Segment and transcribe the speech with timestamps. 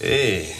[0.00, 0.52] Hey,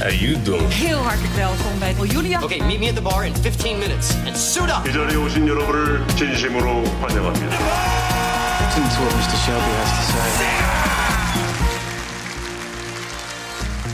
[0.00, 0.68] how you doing?
[0.68, 2.42] Heel hartelijk welkom bij oh, Julia.
[2.42, 4.88] Okay, meet me at the bar in 15 minutes and suit up.
[4.88, 7.56] 이 자리에 오신 여러분을 진심으로 환영합니다.
[8.60, 9.36] Listen to what Mr.
[9.44, 10.91] Shelby has to say.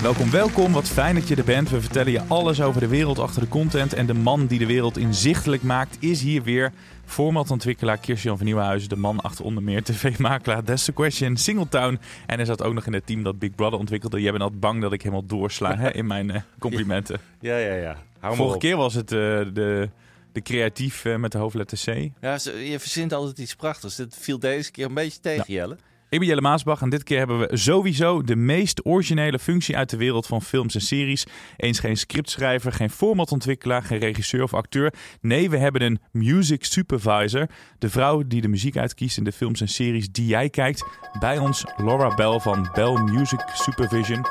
[0.01, 0.73] Welkom, welkom.
[0.73, 1.69] Wat fijn dat je er bent.
[1.69, 3.93] We vertellen je alles over de wereld achter de content.
[3.93, 6.71] En de man die de wereld inzichtelijk maakt, is hier weer.
[7.05, 11.99] Formatontwikkelaar Kirsten van Nieuwenhuizen, de man achter onder meer tv-makelaar That's the Question, Singletown.
[12.25, 14.21] En hij zat ook nog in het team dat Big Brother ontwikkelde.
[14.21, 17.19] Jij bent altijd bang dat ik helemaal doorsla hè, in mijn eh, complimenten.
[17.41, 17.97] Ja, ja, ja.
[18.21, 19.17] Vorige keer was het eh,
[19.53, 19.89] de,
[20.31, 22.11] de creatief eh, met de hoofdletter C.
[22.21, 23.95] Ja, je verzint altijd iets prachtigs.
[23.95, 25.77] Dit viel deze keer een beetje tegen, Jelle.
[26.09, 29.89] Ik ben Jelle Maasbach en dit keer hebben we sowieso de meest originele functie uit
[29.89, 31.25] de wereld van films en series.
[31.57, 34.93] Eens geen scriptschrijver, geen formatontwikkelaar, geen regisseur of acteur.
[35.21, 37.47] Nee, we hebben een music supervisor.
[37.79, 40.85] De vrouw die de muziek uitkiest in de films en series die jij kijkt.
[41.19, 44.25] Bij ons Laura Bell van Bell Music Supervision.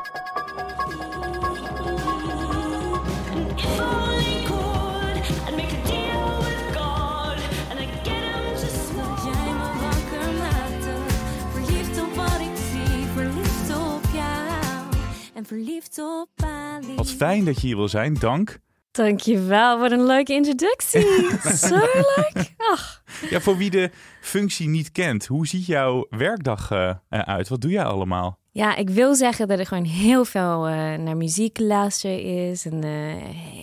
[15.39, 16.29] En verliefd op.
[16.97, 18.59] Wat fijn dat je hier wil zijn, dank.
[18.91, 21.01] Dankjewel, wat een leuke introductie.
[21.69, 21.77] Zo
[22.17, 22.55] leuk.
[22.57, 27.49] Ach, Ja, voor wie de functie niet kent, hoe ziet jouw werkdag eh, eruit?
[27.49, 28.38] Wat doe jij allemaal?
[28.53, 32.67] Ja, ik wil zeggen dat er gewoon heel veel eh, naar muziek luisteren is.
[32.67, 32.91] En eh,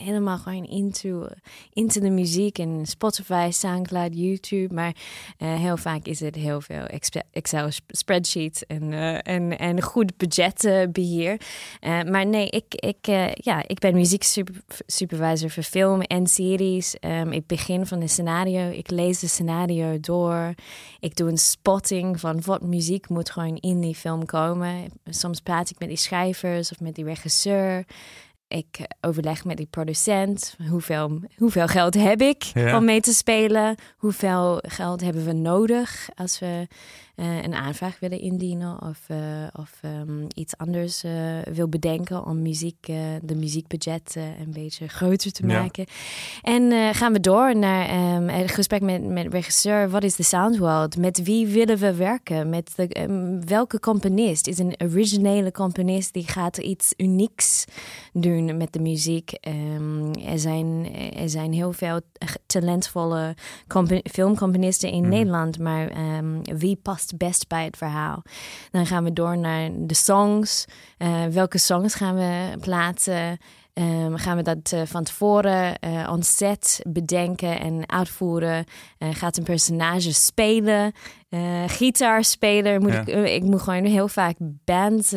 [0.05, 1.27] helemaal gewoon into,
[1.73, 2.57] into de muziek.
[2.59, 4.73] En Spotify, Soundcloud, YouTube.
[4.73, 4.95] Maar
[5.37, 6.85] eh, heel vaak is het heel veel
[7.31, 8.93] Excel sp- spreadsheets en,
[9.23, 11.41] en, en goed budgetbeheer.
[11.79, 16.99] Eh, maar nee, ik, ik, ja, ik ben muzieksupervisor voor film en series.
[16.99, 18.69] Ehm, ik begin van de scenario.
[18.69, 20.53] Ik lees de scenario door.
[20.99, 24.74] Ik doe een spotting van wat muziek moet gewoon in die film komen.
[25.05, 27.85] Soms praat ik met die schrijvers of met die regisseur.
[28.47, 30.55] Ik eh, overleg met die producent.
[30.69, 32.77] Hoeveel, hoeveel geld heb ik Ja.
[32.77, 33.75] om mee te spelen?
[33.97, 36.67] Hoeveel geld hebben we nodig als we
[37.15, 39.17] eh, een aanvraag willen indienen of, eh,
[39.59, 41.13] of ehm, iets anders eh,
[41.53, 42.85] wil bedenken om muziek,
[43.21, 45.61] de muziekbudget een beetje groter te Ja.
[45.61, 45.85] maken.
[46.41, 49.89] En gaan we door naar ehm, het gesprek met, met regisseur.
[49.89, 50.97] Wat is de sound world?
[50.97, 52.49] Met wie willen we werken?
[52.49, 54.47] Met de, ehm, welke componist?
[54.47, 57.65] Is een originele componist die gaat iets unieks
[58.13, 59.31] doen met de muziek.
[60.25, 61.99] Er, zijn, er zijn heel veel
[62.45, 63.35] talentvolle
[63.67, 65.91] compo- filmcomponisten in Nederland, maar
[66.43, 68.21] wie past best bij het verhaal?
[68.71, 70.65] Dan gaan we door naar de songs.
[70.97, 73.37] Eh, welke songs gaan we plaatsen?
[73.73, 75.77] Ehm, gaan we dat eh, van tevoren
[76.09, 78.65] on set bedenken en uitvoeren?
[78.99, 80.91] Gaat een personage spelen?
[81.67, 82.99] Gitaarspeler moet Ja.
[83.05, 85.13] ik, ik moet gewoon heel vaak band,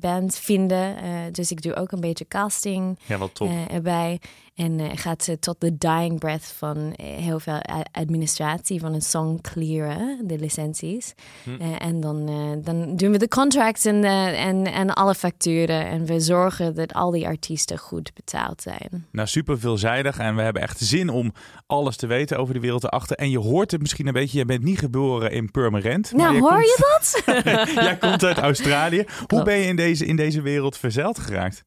[0.00, 0.96] band vinden.
[1.32, 3.50] Dus ik doe ook een beetje casting Ja, wat top.
[3.70, 4.20] erbij.
[4.54, 7.60] En eh, gaat eh, tot de dying breath van eh, heel veel
[7.92, 11.14] administratie van een song clearen, de licenties.
[11.60, 12.26] Eh, en dan,
[12.64, 15.86] dan doen we de contracts en, en, en alle facturen.
[15.86, 19.06] En we zorgen dat al die artiesten goed betaald zijn.
[19.12, 21.32] Nou, super veelzijdig en we hebben echt zin om
[21.66, 23.16] alles te weten over de wereld erachter.
[23.16, 26.12] En je hoort het misschien een beetje, je bent niet geboren in Purmerend.
[26.12, 26.98] maar Nou, hoor komt- je
[27.34, 27.74] dat?
[27.84, 29.04] Jij komt uit Australië.
[29.32, 31.64] Hoe ben je in deze, in deze wereld verzeild geraakt?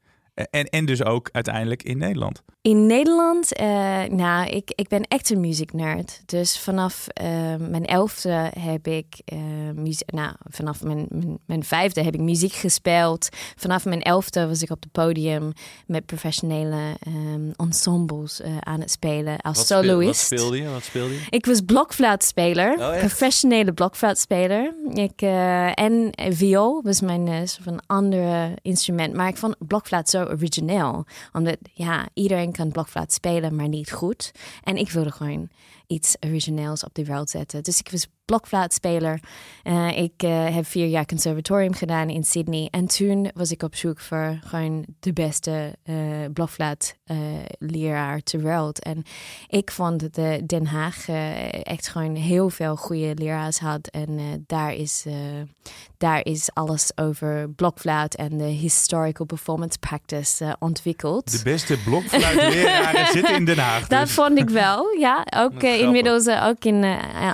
[0.49, 2.43] En, en dus ook uiteindelijk in Nederland.
[2.61, 3.67] In Nederland, eh,
[4.09, 6.21] nou, ik, ik ben echt een muzieknerd.
[6.25, 7.27] Dus vanaf eh,
[7.59, 9.37] mijn elfde heb ik eh,
[9.75, 13.29] muziek, nou, vanaf mijn, mijn, mijn vijfde heb ik muziek gespeeld.
[13.55, 15.51] Vanaf mijn elfde was ik op het podium
[15.85, 20.21] met professionele ehm, ensembles eh, aan het spelen als Wat, speel- wat soloist.
[20.25, 20.69] speelde je?
[20.69, 21.19] Wat speelde je?
[21.29, 22.99] Ik was blokfluitspeler, echt?
[22.99, 24.73] professionele blokfluitspeler.
[24.93, 29.13] Ik, eh, en eh, viool was mijn eh, soort van andere instrument.
[29.13, 31.05] Maar ik vond blokfluit zo origineel.
[31.33, 34.31] Omdat, ja, iedereen kan blokfluit spelen, maar niet goed.
[34.63, 35.49] En ik wilde gewoon
[35.87, 37.63] iets origineels op de wereld zetten.
[37.63, 39.19] Dus ik was blokfluitspeler.
[39.63, 42.67] Uh, ik uh, heb vier jaar conservatorium gedaan in Sydney.
[42.71, 45.95] En toen was ik op zoek voor gewoon de beste uh,
[46.33, 48.83] blokfluitleraar ter wereld.
[48.83, 49.03] En
[49.47, 51.07] ik vond dat de Den Haag
[51.63, 53.87] echt gewoon heel veel goede leraars had.
[53.87, 55.05] En daar, is,
[55.97, 61.31] daar is alles over blokfluit en de historical performance practice ontwikkeld.
[61.31, 63.79] De beste blokfluitleraren zitten in Den Haag.
[63.79, 63.99] Dus.
[63.99, 65.25] Dat vond ik wel, ja.
[65.35, 66.83] Ook inmiddels ook in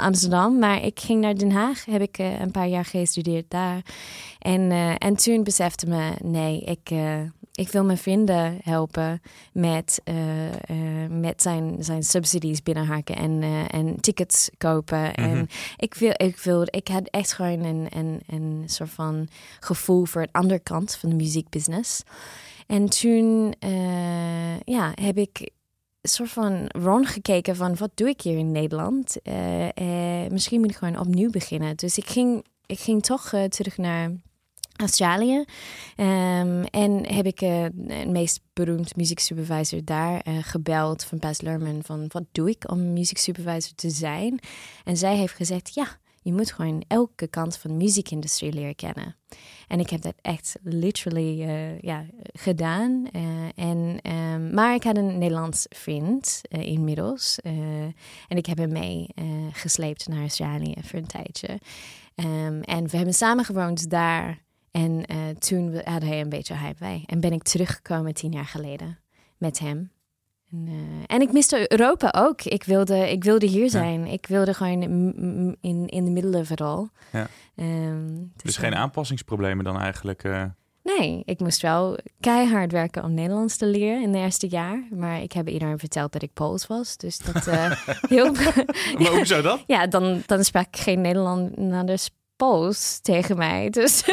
[0.01, 0.60] Amsterdam.
[0.60, 3.81] Maar ik ging naar Den Haag, heb ik een paar jaar gestudeerd daar.
[4.40, 6.92] En, en toen besefte me, nee, ik,
[7.54, 10.01] ik wil mijn vrienden helpen met,
[11.10, 15.01] met zijn, zijn subsidies binnenhaken en, en tickets kopen.
[15.01, 15.24] Mm -hmm.
[15.24, 15.48] En
[15.78, 19.28] ik, wil, ik, wil, ik had echt gewoon een, een, een soort van
[19.60, 22.04] gevoel voor het andere kant van de muziekbusiness.
[22.68, 23.54] En toen
[24.66, 25.50] ja, heb ik
[26.10, 29.18] soort van rondgekeken van wat doe ik hier in Nederland?
[29.24, 31.76] Uh, uh, misschien moet ik gewoon opnieuw beginnen.
[31.76, 34.12] Dus ik ging, ik ging toch uh, terug naar
[34.76, 35.38] Australië.
[35.98, 37.72] Um, en heb ik de
[38.08, 43.90] meest beroemd muzieksupervisor daar gebeld van Bas Lerman van wat doe ik om muzieksupervisor te
[43.90, 44.40] zijn?
[44.84, 49.16] En zij heeft gezegd ja, je moet gewoon elke kant van de muziekindustrie leren kennen.
[49.68, 53.08] En ik heb dat echt literally uh, ja, gedaan.
[53.16, 53.22] Uh,
[53.56, 57.40] en, um, maar ik had een Nederlands vriend uh, inmiddels.
[58.28, 59.10] en ik heb hem mee
[59.52, 61.60] gesleept naar Australië voor een tijdje.
[62.16, 64.42] Um, en we hebben samen gewoond daar.
[64.72, 65.06] En
[65.40, 67.04] toen had hij een beetje heimwee.
[67.06, 69.00] En ben ik teruggekomen tien jaar geleden
[69.38, 69.93] met hem.
[70.54, 72.42] En, uh, en, ik miste Europa ook.
[72.42, 74.06] Ik wilde, ik wilde hier zijn.
[74.06, 74.82] Ik wilde gewoon
[75.62, 76.90] in, in de middelen vooral.
[77.12, 77.28] Ja.
[77.56, 80.24] Um, dus, dus geen aanpassingsproblemen dan eigenlijk?
[80.24, 80.44] Uh...
[80.84, 84.88] Nee, ik moest wel keihard werken om Nederlands te leren in het eerste jaar.
[84.90, 86.98] Maar ik heb iedereen verteld dat ik Pools was.
[86.98, 87.72] Dus dat uh,
[88.16, 88.32] heel...
[88.98, 89.64] maar hoe zou dat?
[89.68, 93.69] Ja, dan, dan sprak ik geen Nederlanders Pools tegen mij.
[93.80, 94.03] Dus,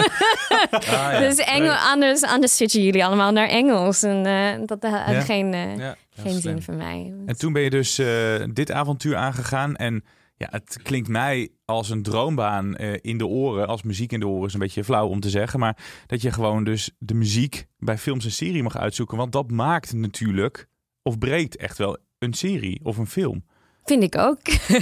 [0.71, 1.19] ah, ja.
[1.19, 4.03] dus Engel, anders, anders zitten jullie allemaal naar Engels.
[4.03, 5.21] En uh, dat had ja.
[5.21, 7.15] geen, uh, ja, geen zin voor mij.
[7.27, 9.77] En toen ben je dus uh, dit avontuur aangegaan.
[9.77, 10.05] En
[10.37, 13.67] ja, het klinkt mij als een droombaan in de oren.
[13.67, 15.59] Als muziek in de oren is een beetje flauw om te zeggen.
[15.59, 15.77] Maar
[16.07, 19.17] dat je gewoon dus de muziek bij films en serie mag uitzoeken.
[19.17, 20.67] Want dat maakt natuurlijk,
[21.03, 23.45] of breekt echt wel een serie of een film.
[23.85, 24.41] Vind ik ook.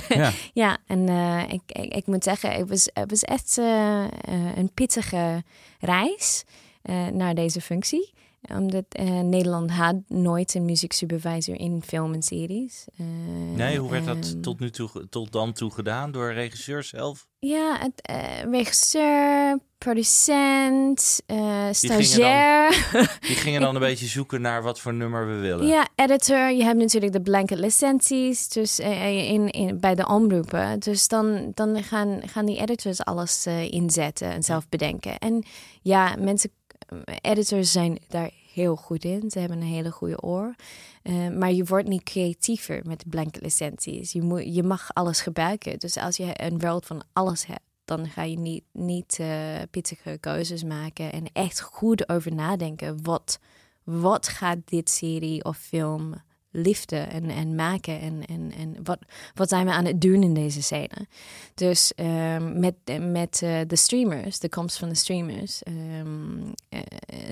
[0.08, 0.32] Ja,
[0.64, 4.04] ja en uh, ik, ik, ik, moet zeggen, het was, het was echt uh,
[4.56, 5.42] een pittige
[5.80, 6.44] reis
[7.12, 8.12] naar deze functie
[8.56, 8.84] omdat
[9.22, 12.86] Nederland had nooit een muzieksupervisor in film en series.
[13.54, 16.12] nee, hoe werd dat tot, nu toe, tot dan toe gedaan?
[16.12, 17.26] Door regisseur zelf?
[17.40, 18.12] Ja, het,
[18.50, 22.70] regisseur, producent, uh, stagiair.
[22.70, 25.66] Die gingen, dan, die gingen dan een beetje zoeken naar wat voor nummer we willen.
[25.66, 26.50] Ja, editor.
[26.50, 30.78] Je hebt natuurlijk de blanket licenties dus, uh, in, in, bij de omroepen.
[30.78, 35.18] Dus dan, dan gaan, gaan die editors alles uh, inzetten en zelf bedenken.
[35.18, 35.44] En
[35.82, 36.50] ja, mensen,
[37.20, 39.30] editors zijn daar heel goed in.
[39.30, 40.54] Ze hebben een hele goede oor.
[41.02, 44.12] Uh, maar je wordt niet creatiever met blanket licenties.
[44.12, 45.78] Je, moet, je mag alles gebruiken.
[45.78, 50.18] Dus als je een wereld van alles hebt dan ga je niet, niet uh, pittige
[50.20, 53.02] keuzes maken en echt goed over nadenken.
[53.02, 53.38] Wat,
[53.84, 56.14] wat gaat dit serie of film
[56.58, 58.98] liften en, en maken en, en, en wat,
[59.34, 61.06] wat zijn we aan het doen in deze scène.
[61.54, 66.80] Dus um, met, met uh, de streamers, de komst van de streamers, um, uh,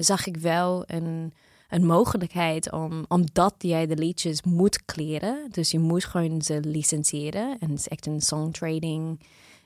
[0.00, 1.32] zag ik wel een,
[1.68, 5.48] een mogelijkheid om, omdat jij de liedjes moet kleren.
[5.50, 7.56] Dus je moet gewoon ze licentiëren.
[7.58, 9.20] En het is echt een songtrading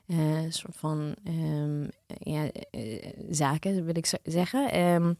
[0.07, 0.17] uh,
[0.49, 4.79] soort van um, ja, uh, zaken, wil ik zeggen.
[4.79, 5.17] Um,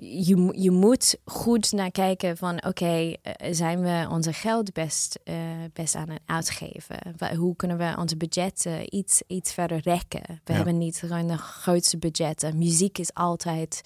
[0.00, 5.18] je, je moet goed naar kijken van oké, okay, eh, zijn we onze geld best,
[5.24, 5.34] uh,
[5.72, 6.96] best aan het uitgeven?
[7.36, 10.22] Hoe kunnen we onze budgetten iets, iets verder rekken?
[10.26, 10.54] We ja.
[10.54, 12.58] hebben niet gewoon de grootste budgetten.
[12.58, 13.80] Muziek is altijd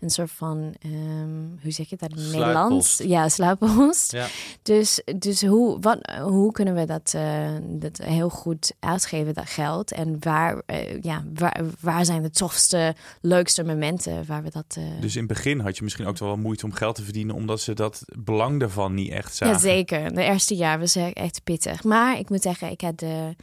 [0.00, 2.98] een soort van, um, hoe zeg je dat in Nederlands?
[2.98, 4.12] Ja, sluippost.
[4.12, 4.26] Ja.
[4.62, 9.92] Dus, dus hoe, wat, hoe kunnen we dat, uh, dat heel goed uitgeven, dat geld?
[9.92, 10.62] En waar,
[11.00, 14.78] ja, waar, waar zijn de tofste, leukste momenten waar we dat...
[15.00, 17.60] dus in het begin had je misschien ook wel moeite om geld te verdienen, omdat
[17.60, 19.54] ze dat belang daarvan niet echt zagen.
[19.54, 20.14] Ja, zeker.
[20.14, 21.84] De eerste jaar was echt pittig.
[21.84, 23.36] Maar ik moet zeggen, ik had de,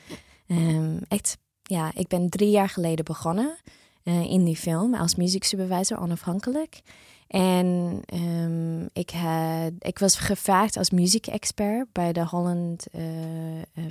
[0.48, 3.58] um, echt, ja, ik ben drie jaar geleden begonnen
[4.04, 6.82] uh, in die film als muzieksupervisor onafhankelijk.
[7.28, 13.04] En um, ik, had, ik was gevraagd als muziekexpert bij de Holland uh,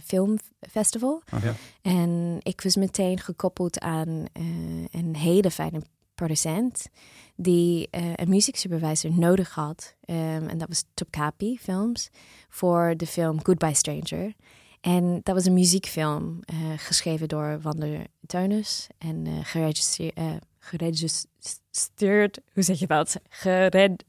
[0.04, 0.38] Film
[0.70, 1.22] Festival.
[1.34, 1.54] Oh, ja.
[1.82, 5.82] En ik was meteen gekoppeld aan uh, een hele fijne
[6.14, 6.88] producent
[7.36, 9.94] die uh, een muzieksupervisor nodig had.
[10.06, 12.10] Um, en dat was Topkapi Films
[12.48, 14.34] voor de film Goodbye Stranger.
[14.82, 20.24] En dat was een muziekfilm eh, geschreven door Wander Teunus en eh geregisseerd, eh,
[20.58, 23.20] geregisseerd, hoe zeg je dat?
[23.28, 24.04] Gered,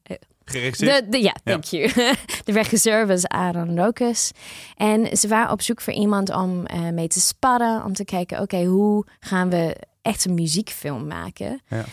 [0.46, 1.06] Geregisseerd?
[1.06, 1.88] de, de, ja, thank you.
[2.46, 4.32] De regisseur was Aaron Rokus.
[4.76, 7.84] En ze waren op zoek voor iemand om mee te sparren.
[7.84, 11.62] Om te kijken, oké, hoe gaan we echt een muziekfilm maken?
[11.68, 11.86] Ja.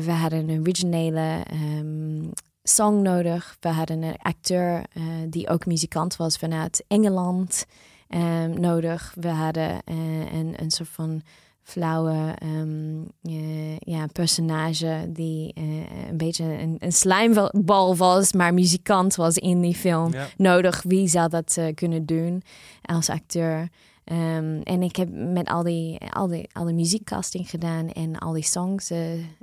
[0.00, 2.28] We hadden een originele ehm,
[2.62, 3.56] song nodig.
[3.60, 4.84] We hadden een acteur
[5.28, 7.66] die ook muzikant was vanuit Engeland
[8.10, 9.12] ehm, nodig.
[9.20, 11.22] We hadden eh, een, een soort van
[11.62, 15.62] flauwe ehm, eh, ja, personage die eh,
[16.08, 20.26] een beetje een, een slijmbal was, maar muzikant was in die film Ja.
[20.36, 20.82] nodig.
[20.86, 22.42] Wie zou dat kunnen doen
[22.82, 23.68] als acteur?
[24.04, 28.32] Ehm, en ik heb met al die, al, die, al die muziekcasting gedaan en al
[28.32, 28.90] die songs.
[28.90, 28.98] eh,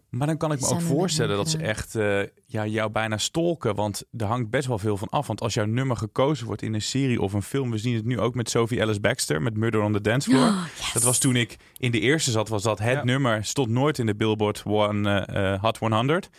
[0.09, 3.75] Maar dan kan ik me ook voorstellen dat ze echt eh, ja, jou bijna stolken.
[3.75, 5.27] Want er hangt best wel veel van af.
[5.27, 7.71] Want als jouw nummer gekozen wordt in een serie of een film.
[7.71, 10.47] We zien het nu ook met Sophie Ellis Baxter met Murder on the Dance Floor.
[10.47, 10.93] Oh, yes.
[10.93, 13.03] Dat was toen ik in de eerste zat, was dat het Ja.
[13.03, 13.45] nummer.
[13.45, 16.29] Stond nooit in de Billboard One, eh, Hot 100.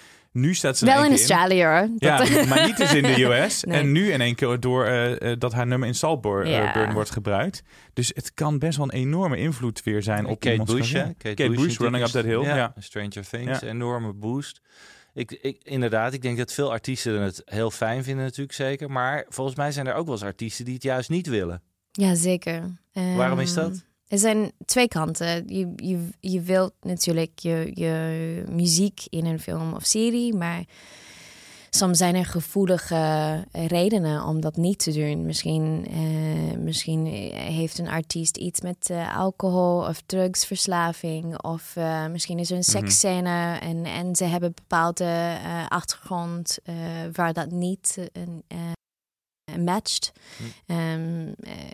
[0.41, 1.89] Nu staat ze Wel in keer Australië hoor.
[1.97, 3.65] Ja, Dat- maar niet dus in de US.
[3.65, 3.79] Nee.
[3.81, 6.73] En nu in één keer door eh, eh, dat haar nummer in Saltburn eh, Ja.
[6.73, 7.63] Burn wordt gebruikt.
[7.93, 10.93] Dus het kan best wel een enorme invloed weer zijn op Kate Bush.
[10.93, 12.41] Kate, Kate, Bush, Running Up That Hill.
[12.43, 12.57] Ja.
[12.57, 13.67] Ja, Stranger Things, Ja.
[13.69, 14.61] enorme boost.
[15.15, 18.91] Ik, ik, inderdaad, ik denk dat veel artiesten het heel fijn vinden natuurlijk zeker.
[18.91, 21.63] Maar volgens mij zijn er ook wel eens artiesten die het juist niet willen.
[21.93, 22.63] Ja, zeker.
[22.93, 23.85] Waarom is Ehm, dat?
[24.09, 25.45] Er zijn twee kanten.
[25.47, 30.65] Je, je, je wilt natuurlijk je, je muziek in een film of serie, maar
[31.71, 35.27] soms zijn er gevoelige redenen om dat niet te doen.
[35.27, 42.39] Misschien, eh, misschien heeft een artiest iets met eh, alcohol of drugsverslaving, of eh, misschien
[42.39, 45.39] is er een seksscène en, en ze hebben een bepaalde
[45.69, 46.59] achtergrond
[47.13, 48.11] waar dat niet
[49.57, 50.13] matcht.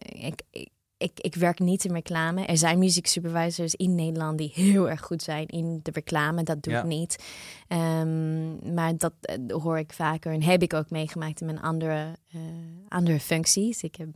[0.03, 2.45] Ik, ik, ik, ik werk niet in reclame.
[2.47, 6.43] Er zijn muzieksupervisors in Nederland die heel erg goed zijn in de reclame.
[6.43, 6.79] Dat doe Ja.
[6.81, 7.25] ik niet.
[7.69, 12.13] Ehm, maar dat eh, hoor ik vaker en heb ik ook meegemaakt in mijn andere,
[12.33, 12.41] eh,
[12.89, 13.83] andere functies.
[13.83, 14.09] Ik heb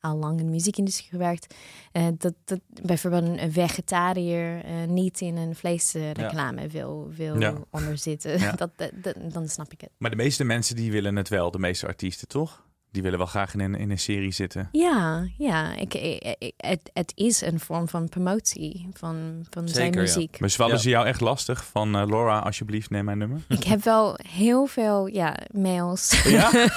[0.00, 1.54] al lang in de muziekindustrie gewerkt.
[1.92, 7.54] Eh, dat, dat bijvoorbeeld een vegetariër niet in een vleesreclame wil, wil Ja.
[7.70, 8.38] onderzitten.
[8.38, 8.52] Ja.
[8.56, 9.90] Dat, dat, dat- dan snap ik het.
[9.98, 12.68] Maar de meeste mensen die willen het wel, de meeste artiesten toch?
[12.92, 14.68] Die willen wel graag in een, in een serie zitten.
[14.72, 15.76] Ja, ja.
[15.76, 20.14] Ik, ik- ik- het, het is een vorm van promotie van, van zijn Zeker, ja.
[20.14, 20.40] muziek.
[20.40, 20.80] Maar zwallen Ja.
[20.80, 23.40] ze jou echt lastig van eh, Laura, alsjeblieft, neem mijn nummer?
[23.48, 26.22] Ik heb wel heel veel ja, mails.
[26.24, 26.50] Ja?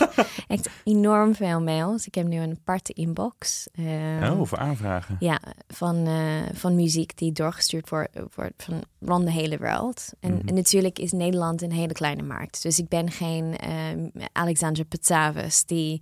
[0.47, 2.07] Echt enorm veel mails.
[2.07, 3.67] Ik heb nu een aparte inbox.
[3.73, 5.15] Ehm, Oh, voor aanvragen.
[5.19, 6.13] Ja, van, eh,
[6.53, 10.11] van muziek die doorgestuurd wordt, wordt van rond de hele wereld.
[10.19, 10.47] En, Mhm.
[10.47, 12.61] en natuurlijk is Nederland een hele kleine markt.
[12.61, 16.01] Dus ik ben geen ehm Alexander Patsavas die,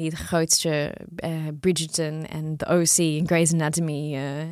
[0.00, 1.30] die de grootste eh,
[1.60, 2.98] Bridgerton en The O.C.
[2.98, 4.48] en Grey's Anatomy eh, eh,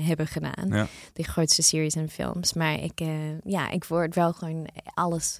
[0.00, 0.68] hebben gedaan.
[0.68, 0.86] Ja.
[1.12, 2.52] De grootste series en films.
[2.52, 3.00] Maar ik,
[3.44, 5.38] ja, ik word wel gewoon, alles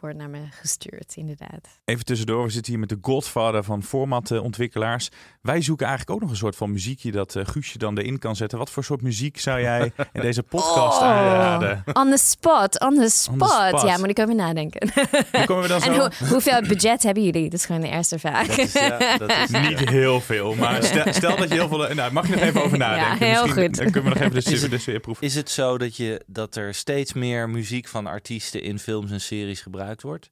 [0.00, 1.68] wordt naar me gestuurd, inderdaad.
[1.84, 5.08] Even tussendoor, we zitten hier met de godfather van formatontwikkelaars.
[5.40, 8.58] Wij zoeken eigenlijk ook nog een soort van muziekje dat Guusje dan erin kan zetten.
[8.58, 11.06] Wat voor soort muziek zou jij in deze podcast Oh.
[11.06, 11.82] aanraden?
[11.92, 13.50] On the spot, on the spot.
[13.50, 13.82] spot.
[13.82, 14.92] Ja, moet ik over nadenken.
[15.32, 17.44] Hoe komen we dan En hoeveel budget hebben jullie?
[17.50, 18.51] Dat is gewoon de eerste vraag.
[18.56, 21.94] Dat is, ja, dat is, Niet heel veel, maar stel, stel dat je heel veel...
[21.94, 23.26] Nou, mag je nog even over nadenken?
[23.28, 23.76] heel Misschien, goed.
[23.76, 25.20] Dan kunnen we nog even de, Is het- de sfeerproef.
[25.20, 29.20] Is het zo dat, je, dat er steeds meer muziek van artiesten in films en
[29.20, 30.30] series gebruikt wordt?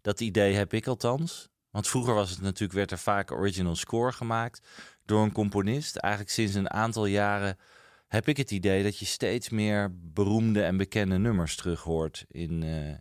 [0.00, 1.48] Dat idee heb ik althans.
[1.70, 4.60] Want vroeger was het natuurlijk, werd er vaak original score gemaakt
[5.04, 5.96] door een componist.
[5.96, 7.56] Eigenlijk sinds een aantal jaren
[8.08, 12.62] heb ik het idee dat je steeds meer beroemde en bekende nummers terug hoort in,
[12.62, 12.94] eh,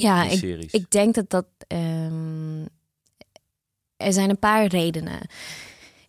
[0.00, 0.72] Ja, in ik, series.
[0.72, 1.46] ik denk dat dat.
[1.66, 2.64] ehm,
[3.98, 5.20] er zijn een paar redenen.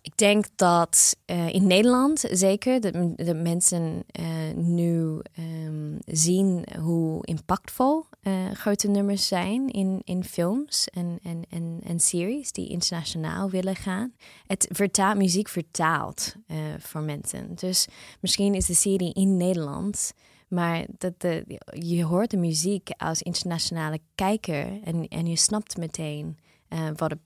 [0.02, 2.82] Ik denk dat eh, in Nederland zeker
[3.16, 10.88] de mensen eh, nu ehm, zien hoe impactvol eh, grote nummers zijn in, in films
[10.88, 14.14] en, en, en, en series die internationaal willen gaan.
[14.48, 16.36] Het vertaalt, muziek vertaalt
[16.80, 17.56] voor mensen.
[17.56, 17.88] Dus
[18.20, 20.14] misschien is de serie in Nederland
[20.48, 26.38] maar dat de, je hoort de muziek als internationale kijker en, en je snapt meteen
[26.70, 27.20] eh, wat, het,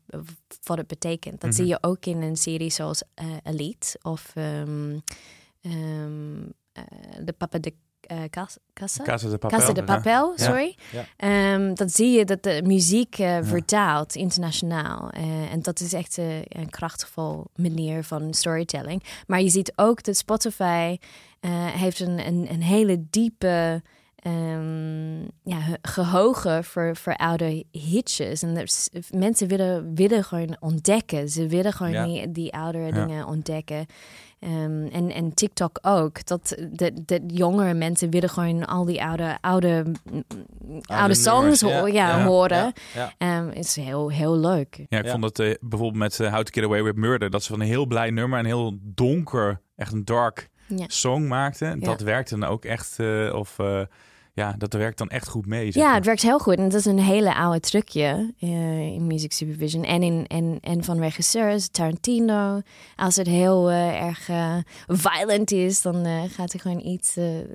[0.63, 1.41] wat het betekent.
[1.41, 4.97] Dat zie je ook in een serie zoals eh, Elite of ehm,
[5.61, 6.83] ehm, eh,
[7.23, 7.73] de Papa de
[8.03, 9.03] eh, Cas- Casa.
[9.03, 9.59] Casa de Papel.
[9.59, 10.43] Casa de Papel, Ja.
[10.45, 10.75] sorry.
[10.91, 11.05] Ja.
[11.17, 15.09] Ehm, dat zie je dat de muziek eh, vertaalt internationaal.
[15.09, 19.03] Eh, en dat is echt eh, een krachtvol manier van storytelling.
[19.27, 20.97] Maar je ziet ook dat Spotify
[21.39, 23.81] eh, heeft een, een, een hele diepe
[24.23, 28.41] ehm, ja, ge- gehogen voor, voor oude hitjes.
[28.43, 31.29] En is- mensen willen, willen gewoon ontdekken.
[31.29, 32.05] Ze willen gewoon Ja.
[32.05, 32.91] die, die oudere Ja.
[33.05, 33.85] dingen ontdekken.
[34.39, 36.25] Ehm, en, en TikTok ook.
[36.25, 39.85] Dat de, de jongere mensen willen gewoon al die oude, oude,
[40.81, 42.57] oude, songs nummers, ho- ja, horen.
[42.57, 43.13] Ja, ja.
[43.17, 44.85] Ehm, is heel, heel leuk.
[44.89, 45.11] Ja, ik Ja.
[45.11, 47.29] vond dat eh, bijvoorbeeld met eh, How to Get Away with Murder...
[47.29, 50.85] dat ze van een heel blij nummer, een heel donker, echt een dark Ja.
[50.87, 51.79] song maakten.
[51.79, 51.85] Ja.
[51.85, 53.81] Dat werkte dan ook echt, eh, of eh,
[54.35, 55.65] ja, dat werkt dan echt goed mee.
[55.71, 55.95] zeg Ja, maar.
[55.97, 56.55] het werkt heel goed.
[56.57, 59.83] En dat is een hele oude trucje eh, in music supervision.
[59.83, 62.61] En, in, en, en van regisseurs, Tarantino.
[62.95, 64.55] Als het heel eh, erg eh,
[64.87, 67.13] violent is, dan gaat hij gewoon iets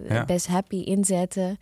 [0.08, 0.24] Ja.
[0.24, 1.58] best happy inzetten.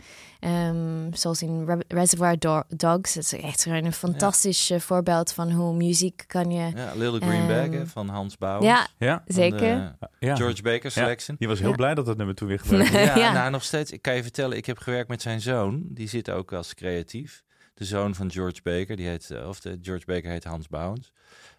[0.46, 3.14] Ehm, zoals in Re- Reservoir Do- Dogs.
[3.14, 6.70] Dat is echt gewoon een fantastisch eh, voorbeeld van hoe muziek kan je...
[6.74, 8.66] Ja, Little Green Bag Ehm, van Hans Bouwens.
[8.66, 9.58] Ja, Ja, zeker.
[9.98, 10.36] de ja.
[10.36, 11.36] George Baker Ja, Selection.
[11.38, 11.74] Die was heel Ja.
[11.76, 13.06] blij dat dat nummer toen weer gebruikt werd.
[13.06, 13.32] Ja, Ja.
[13.32, 13.90] nou nog steeds.
[13.90, 15.82] Ik kan je vertellen, ik heb gewerkt met zijn zoon.
[15.88, 17.42] Die zit ook als creatief.
[17.74, 21.12] De zoon van George Baker, die heet, eh, of de George Baker heet Hans Bouwens.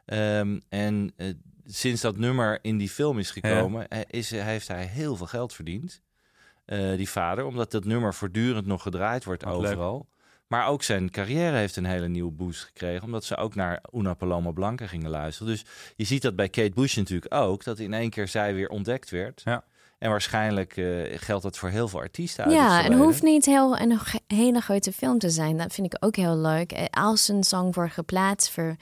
[0.06, 1.28] Ehm, en eh,
[1.66, 5.54] sinds dat nummer in die film is gekomen, eh, is, heeft hij heel veel geld
[5.54, 6.02] verdiend.
[6.68, 9.66] Eh, die vader, omdat dat nummer voortdurend nog gedraaid wordt Wat leuk.
[9.72, 10.08] overal.
[10.48, 14.14] Maar ook zijn carrière heeft een hele nieuwe boost gekregen, omdat ze ook naar Una
[14.14, 15.52] Paloma Blanca gingen luisteren.
[15.52, 18.70] Dus je ziet dat bij Kate Bush natuurlijk ook, dat in één keer zij weer
[18.70, 19.42] ontdekt werd.
[19.46, 19.64] Ja.
[20.00, 20.86] En waarschijnlijk eh,
[21.20, 24.62] geldt dat voor heel veel artiesten uit het Ja, en hoeft niet heel een hele
[24.62, 25.58] grote film te zijn.
[25.58, 26.72] Dat vind ik ook heel leuk.
[26.72, 28.76] Eh, Als een song wordt geplaatst voor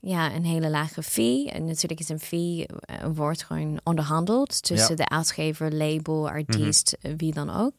[0.00, 1.50] ja, een hele lage fee.
[1.50, 5.04] En natuurlijk is een fee eh, wordt gewoon onderhandeld tussen Ja.
[5.04, 7.72] de uitgever, label, artiest, eh, wie dan ook.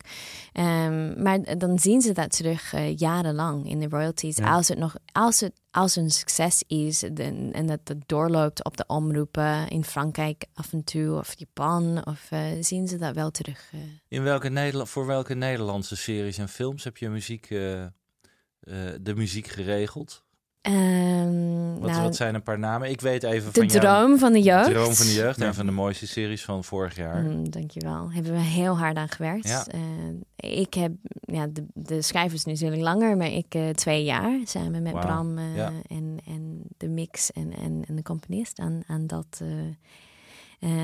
[0.51, 4.37] Ehm, maar dan zien ze dat terug eh, jarenlang in de royalties.
[4.37, 4.53] Ja.
[4.53, 8.77] Als het nog als het als een succes is dan- en dat het doorloopt op
[8.77, 13.71] de omroepen in Frankrijk af en toe of Japan, of zien ze dat wel terug.
[14.07, 20.23] In welke voor welke Nederlandse series en films heb je muziek, de muziek geregeld?
[20.61, 22.89] Ehm, Wat, nou, wat zijn een paar namen?
[22.89, 23.79] Ik weet even de van jou.
[23.79, 24.69] droom van de jeugd.
[24.69, 25.45] Droom van de jeugd Ja.
[25.45, 27.21] en van de mooiste series van vorig jaar.
[27.23, 28.11] Mm, dankjewel.
[28.11, 29.47] Hebben we heel hard aan gewerkt.
[29.47, 29.65] Ja.
[29.67, 34.39] Eh, ik heb, ja, de, de schrijver is natuurlijk langer, maar ik eh, twee jaar
[34.43, 34.93] samen met.
[34.93, 35.71] Bram eh, Ja.
[35.87, 39.67] en, en de mix en, en, en de componist aan, aan, dat, eh,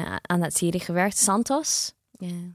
[0.04, 1.18] eh, aan dat serie gewerkt.
[1.18, 1.94] Santos,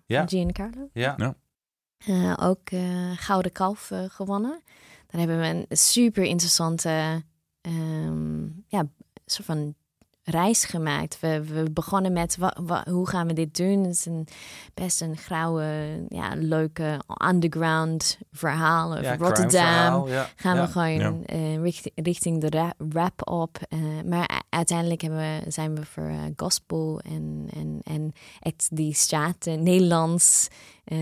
[0.06, 0.26] Ja.
[0.26, 0.88] Giancarlo.
[0.92, 4.62] Ja, ook eh, Gouden Kalf gewonnen.
[5.10, 7.22] Dan hebben we een super interessante
[7.60, 8.86] ehm, ja,
[9.26, 9.75] soort van
[10.23, 11.20] reis gemaakt.
[11.20, 13.82] We, we begonnen met wa, wa- hoe gaan we dit doen?
[13.84, 14.26] Het is een,
[14.75, 15.64] best een grauwe,
[16.08, 20.08] ja, leuke underground verhaal over ja Rotterdam.
[20.08, 20.28] Ja.
[20.36, 20.62] Gaan ja.
[20.66, 21.14] we gewoon Ja.
[21.26, 23.58] eh, richt- richting de ra- rap op.
[23.68, 28.94] eh, maar uiteindelijk hebben we, zijn we voor eh, gospel en, en, en echt die
[28.94, 30.49] straten, Nederlands,
[30.84, 30.99] eh,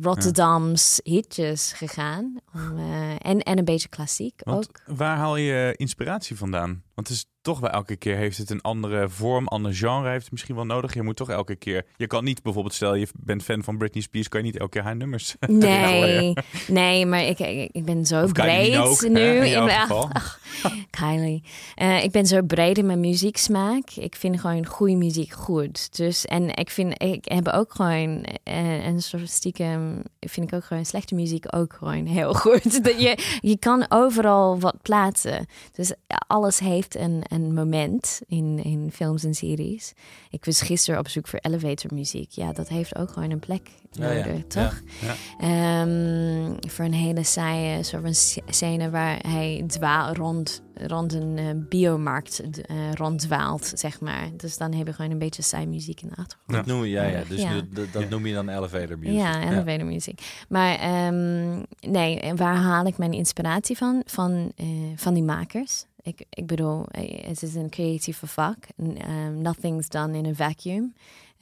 [0.00, 2.40] Rotterdams hitjes gegaan.
[2.54, 4.96] Om, eh, en, en een beetje klassiek Want ook.
[4.96, 6.82] waar haal je inspiratie vandaan?
[6.94, 10.22] Want het is toch wel elke keer heeft het een andere vorm, ander genre heeft
[10.22, 10.94] het misschien wel nodig.
[10.94, 11.86] Je moet toch elke keer.
[11.96, 14.70] Je kan niet bijvoorbeeld, stel je bent fan van Britney Spears, kan je niet elke
[14.70, 15.34] keer haar nummers.
[15.46, 16.34] Nee,
[16.68, 19.20] nee, maar ik, ik, ik ben zo Of breed nu.
[19.20, 20.10] hè, in geval.
[20.12, 20.38] ach,
[20.90, 21.42] Kylie.
[21.74, 23.90] Eh, ik ben zo breed in mijn muzieksmaak.
[23.90, 25.96] Ik vind gewoon goede muziek goed.
[25.96, 30.84] Dus, en ik vind, ik heb ook gewoon eh, soort stiekem, vind ik ook gewoon
[30.84, 32.84] slechte muziek ook gewoon heel goed.
[32.84, 35.46] Dat je, je kan overal wat plaatsen.
[35.72, 35.92] Dus
[36.26, 39.92] alles heeft een, een moment in, in films en series.
[40.30, 42.30] Ik was gisteren op zoek voor elevator muziek.
[42.30, 43.70] Ja, dat heeft ook gewoon een plek.
[43.98, 44.82] Nodig, toch?
[45.00, 45.14] Ja.
[45.38, 51.38] Ehm, voor een hele saaie soort van sc- scène waar hij dwaal rond, rond een
[51.38, 54.28] eh, biomarkt eh, ronddwaalt, zeg maar.
[54.36, 56.52] Dus dan heb je gewoon een beetje saai muziek in de achtergrond.
[56.56, 57.22] Dat noem je, ja, ja.
[57.28, 57.60] Dus Ja.
[57.92, 59.14] dat- noem je dan elevator music.
[59.16, 60.44] Ja, elevator muziek.
[60.48, 64.02] Maar ehm, nee, en waar haal ik mijn inspiratie van?
[64.06, 65.84] Van, eh, van die makers.
[66.02, 66.84] Ik, ik bedoel,
[67.26, 68.56] het is een creatieve vak.
[68.82, 70.94] N- ehm, nothing's done in a vacuum.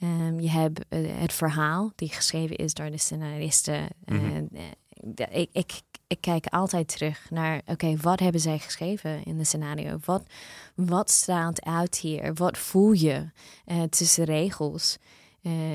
[0.03, 3.87] Ehm, je hebt eh, het verhaal die geschreven is door de scenaristen.
[4.05, 4.45] Mhm.
[4.53, 9.43] eh, ik, ik, ik kijk altijd terug naar, oké, wat hebben zij geschreven in de
[9.43, 9.97] scenario?
[10.05, 10.23] Wat,
[10.75, 12.33] wat straalt uit hier?
[12.33, 13.29] Wat voel je
[13.65, 14.97] eh, tussen regels?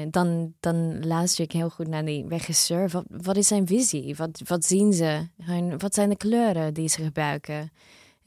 [0.08, 2.88] Dan, dan luister ik heel goed naar die regisseur.
[2.88, 4.16] Wat, wat is zijn visie?
[4.16, 5.28] Wat, wat zien ze?
[5.42, 7.70] Hun- wat zijn de kleuren die ze gebruiken?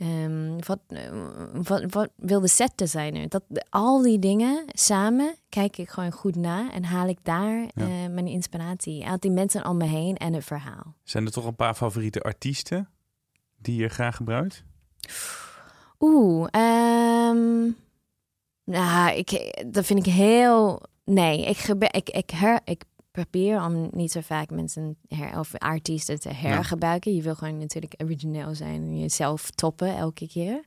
[0.02, 1.12] Ehm, wat, eh,
[1.54, 3.30] wat, wat wil de designer?
[3.30, 7.86] Dat, al die dingen samen kijk ik gewoon goed na en haal ik daar eh,
[7.88, 10.96] mijn inspiratie uit die mensen om me heen en het verhaal.
[11.04, 12.90] Zijn er toch een paar favoriete artiesten
[13.58, 14.64] die je graag gebruikt?
[16.00, 17.72] Oeh, ehm,
[18.64, 20.82] nou, ik, dat vind ik heel.
[21.04, 21.58] Nee, ik,
[21.92, 27.16] ik, ik, her, ik probeer om niet zo vaak mensen her, of artiesten te hergebruiken.
[27.16, 30.62] Je wil gewoon natuurlijk origineel zijn en jezelf toppen elke keer.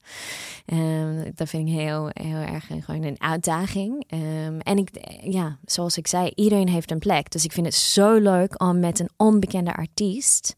[0.67, 4.05] Ehm, dat vind ik heel, heel erg een- gewoon een uitdaging.
[4.09, 4.89] Ehm, en ik,
[5.23, 7.31] ja, zoals ik zei, iedereen heeft een plek.
[7.31, 10.55] Dus ik vind het zo leuk om met een onbekende artiest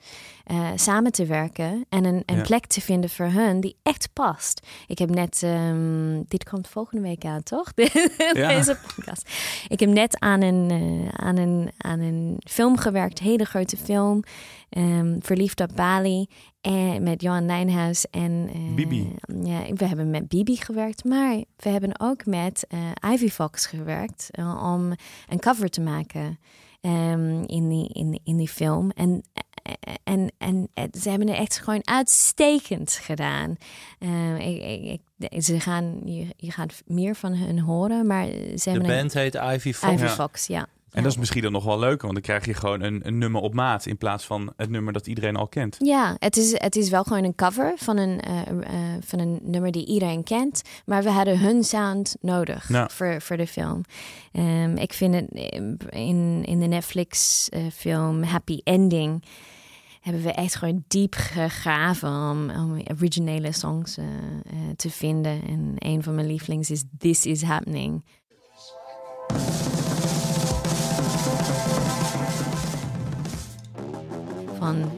[0.47, 2.43] eh, samen te werken en een, een Ja.
[2.43, 4.67] plek te vinden voor hun die echt past.
[4.87, 7.73] Ik heb net, ehm, dit komt volgende week aan, toch?
[8.33, 9.31] Deze podcast.
[9.69, 14.23] Ik heb net aan een, eh, aan een, aan een film gewerkt, hele grote film,
[14.69, 16.27] ehm, Verliefd op Bali,
[16.61, 19.15] en met Johan Nijnhuis en eh, Bibi.
[19.43, 24.29] Ja, we hebben met Bibi gewerkt, maar we hebben ook met eh, Ivy Fox gewerkt
[24.31, 24.93] eh, om
[25.29, 26.39] een cover te maken
[26.81, 28.91] ehm, in, die, in, in die film.
[28.91, 29.23] En,
[30.05, 33.57] en, en, en ze hebben het echt gewoon uitstekend gedaan.
[33.99, 38.27] Eh, ik, ik, ik- ze gaan, je, je gaat meer van hun horen, maar
[38.57, 39.93] ze De een- band heet Ivy Fox.
[39.93, 40.09] Ivy Ja.
[40.11, 40.67] Fox, ja.
[40.93, 43.19] En dat is misschien dan nog wel leuker, want dan krijg je gewoon een, een
[43.19, 45.77] nummer op maat in plaats van het nummer dat iedereen al kent.
[45.79, 48.55] Ja, het is, het is wel gewoon een cover van een, eh, eh,
[49.05, 50.63] van een nummer die iedereen kent.
[50.85, 52.89] Maar we hadden hun sound nodig Ja.
[52.89, 53.81] voor, voor de film.
[54.33, 55.27] Ehm, ik vind het
[55.91, 59.23] in, in de Netflix-film Happy Ending...
[60.07, 62.51] hebben we echt gewoon diep gegraven om,
[63.01, 65.43] originele songs eh, eh, te vinden.
[65.47, 68.05] En een van mijn lievelings is This Is Happening.
[74.59, 74.91] van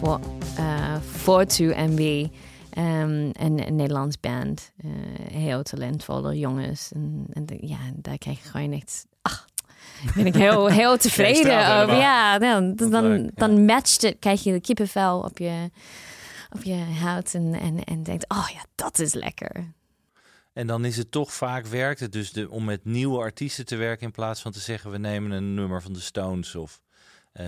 [0.00, 0.20] voor,
[0.56, 2.26] eh Fortu MB.
[2.70, 4.72] ehm, een, een Nederlands band.
[4.76, 4.90] eh,
[5.32, 6.92] heel talentvolle jongens.
[6.92, 9.06] En, en ja, daar krijg je gewoon echt...
[10.14, 11.96] Ben ik heel, heel tevreden over.
[11.96, 12.74] Ja, dan,
[13.34, 14.16] dan, matcht het.
[14.18, 15.70] Krijg je de kippenvel op je,
[16.50, 17.34] op je huid.
[17.34, 19.76] En, en, en denkt, oh ja, dat is lekker.
[20.52, 23.76] En dan is het toch vaak werkt het dus de, om met nieuwe artiesten te
[23.76, 26.80] werken in plaats van te zeggen we nemen een nummer van de Stones of
[27.32, 27.46] eh,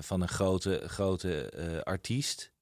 [0.00, 2.52] van een grote, grote eh, artiest.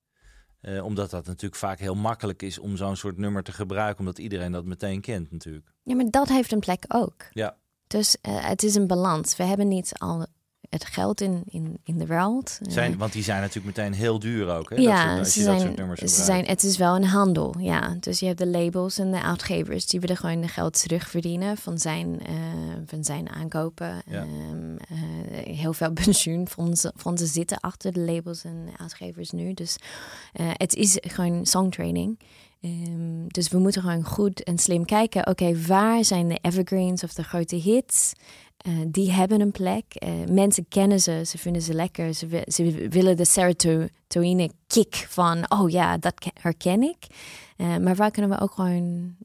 [0.60, 4.18] Eh, omdat dat natuurlijk vaak heel makkelijk is om zo'n soort nummer te gebruiken, omdat
[4.18, 5.72] iedereen dat meteen kent natuurlijk.
[5.82, 7.26] Ja, maar dat heeft een plek ook.
[7.32, 7.56] Ja.
[7.92, 9.36] Dus eh, het is een balans.
[9.36, 10.26] We hebben niet al
[10.68, 12.58] het geld in, in, in de wereld.
[12.62, 14.70] Eh, Zijn, want die zijn natuurlijk meteen heel duur ook.
[14.70, 14.76] Hè?
[14.76, 16.32] dat Ja, soort, als ze je dat zijn, soort nummers ze gebruikt.
[16.32, 17.96] zijn, het is wel een handel, ja.
[18.00, 21.78] Dus je hebt de labels en de uitgevers die willen gewoon de geld terugverdienen van
[21.78, 22.34] zijn, eh,
[22.86, 24.02] van zijn aankopen.
[24.06, 24.20] Ja.
[24.22, 29.54] Ehm, eh, heel veel pensioenfondsen fondsen zitten achter de labels en uitgevers nu.
[29.54, 29.76] Dus
[30.32, 32.18] eh, het is gewoon songtraining.
[32.62, 35.26] Ehm, dus we moeten gewoon goed en slim kijken.
[35.26, 38.12] Oké, waar zijn de evergreens of de grote hits?
[38.56, 39.84] Eh, die hebben een plek.
[39.94, 42.14] Eh, mensen kennen ze, ze vinden ze lekker.
[42.14, 47.06] Ze, ze willen de serotonine kick van, oh ja, dat ke- herken ik.
[47.56, 49.16] Eh, maar waar kunnen we ook gewoon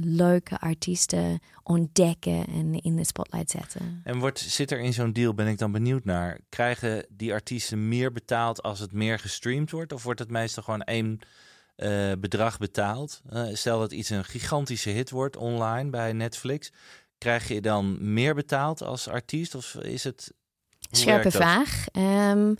[0.00, 4.00] leuke artiesten ontdekken en in de spotlight zetten?
[4.04, 7.88] En wordt, zit er in zo'n deal, ben ik dan benieuwd naar, krijgen die artiesten
[7.88, 9.92] meer betaald als het meer gestreamd wordt?
[9.92, 11.18] Of wordt het meestal gewoon één
[11.76, 13.22] eh, bedrag betaald?
[13.28, 16.72] Eh, stel dat iets een gigantische hit wordt online bij Netflix.
[17.18, 19.54] Krijg je dan meer betaald als artiest?
[19.54, 20.32] Of is het...
[20.90, 21.86] Scherpe vraag.
[21.92, 22.54] Ehm,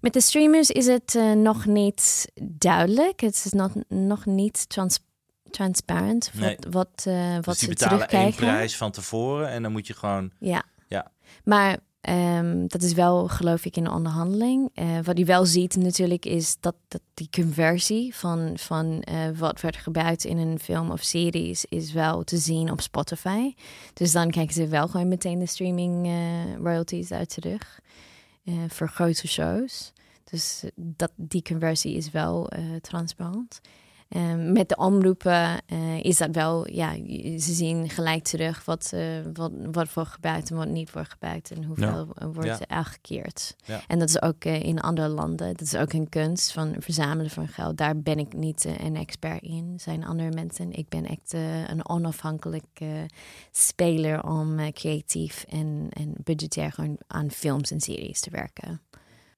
[0.00, 3.20] met de streamers is het eh, nog niet duidelijk.
[3.20, 4.98] Het is nog, nog niet trans
[5.50, 6.56] transparant wat, Nee.
[6.70, 9.94] wat, eh, wat Dus die ze betalen één prijs van tevoren en dan moet je
[9.94, 10.30] gewoon...
[10.38, 10.62] Ja.
[10.88, 11.12] Ja.
[11.44, 14.70] Maar ehm, dat is wel, geloof ik, in de onderhandeling.
[14.74, 16.74] Eh, wat je wel ziet natuurlijk is dat,
[17.14, 22.24] die conversie van, van eh, wat wordt gebruikt in een film of series is wel
[22.24, 23.54] te zien op Spotify.
[23.94, 27.80] Dus dan kijken ze wel gewoon meteen de streaming eh, royalties uit terug
[28.68, 29.92] voor grote shows.
[30.30, 33.60] Dus dat, die conversie is wel transparant.
[34.08, 36.92] Ehm, met de omroepen eh, is dat wel, ja,
[37.38, 39.00] ze zien gelijk terug wat, eh,
[39.32, 42.60] wat, wat wordt gebruikt en wat niet wordt gebruikt en hoeveel wordt Ja.
[42.60, 43.56] er uitgekeerd.
[43.64, 43.80] Ja.
[43.86, 47.30] En dat is ook eh, in andere landen, dat is ook een kunst van verzamelen
[47.30, 47.76] van geld.
[47.76, 50.72] Daar ben ik niet een expert in, zijn andere mensen.
[50.72, 51.32] Ik ben echt
[51.70, 52.88] een onafhankelijk eh,
[53.50, 58.80] speler om creatief en, en budgetair gewoon aan films en series te werken.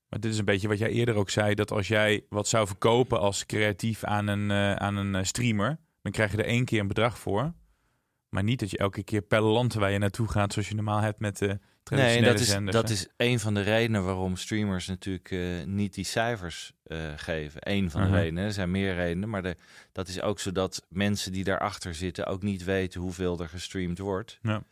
[0.09, 2.67] Maar dit is een beetje wat jij eerder ook zei, dat als jij wat zou
[2.67, 6.65] verkopen als creatief aan een, eh, aan een eh, streamer, dan krijg je er één
[6.65, 7.53] keer een bedrag voor.
[8.29, 11.01] Maar niet dat je elke keer per land waar je naartoe gaat, zoals je normaal
[11.01, 11.59] hebt met de Nee,
[11.99, 12.77] traditionele dat is, zenders.
[12.77, 12.95] dat hè?
[12.95, 17.61] is een van de redenen waarom streamers natuurlijk eh, niet die cijfers eh, geven.
[17.71, 18.17] Eén van de Mhm.
[18.17, 18.45] redenen.
[18.45, 19.57] Er zijn meer redenen, maar de,
[19.93, 24.39] dat is ook zodat mensen die daarachter zitten ook niet weten hoeveel er gestreamd wordt.
[24.43, 24.63] Ja.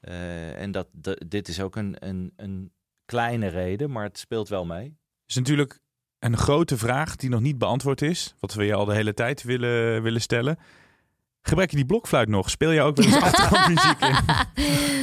[0.00, 2.72] Eh, en dat, dat, dit is ook een, een, een
[3.04, 4.96] kleine reden, maar het speelt wel mee.
[5.26, 5.80] is natuurlijk
[6.18, 8.34] een grote vraag die nog niet beantwoord is.
[8.38, 10.58] Wat we je al de hele tijd willen, willen stellen.
[11.42, 12.50] Gebruik je die blokfluit nog?
[12.50, 14.16] Speel je ook wel eens achtergrondmuziek in?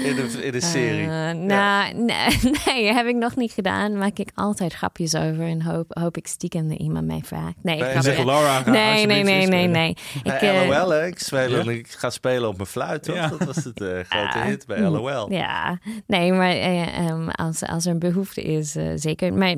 [0.06, 1.02] In de, in de serie.
[1.08, 3.97] Eh, nou, nee, nee, heb ik nog niet gedaan.
[3.97, 7.56] Maak ik altijd grapjes over en hoop, hoop ik stiekem dat iemand mij vraagt.
[7.62, 8.02] Nee.
[8.02, 9.95] Zeg Laura, ga nee, nee, alsjeblieft nee, nee, nee.
[10.23, 11.06] Bij eh, LOL, hè?
[11.06, 11.71] Ik, speel, Ja?
[11.71, 13.15] ik ga spelen op mijn fluit, toch?
[13.15, 13.28] Ja.
[13.28, 15.32] Dat was het eh, grote Ah, hit bij LOL.
[15.32, 19.34] Ja, nee, maar eh, ehm, als, als er een behoefte is, zeker.
[19.34, 19.56] Maar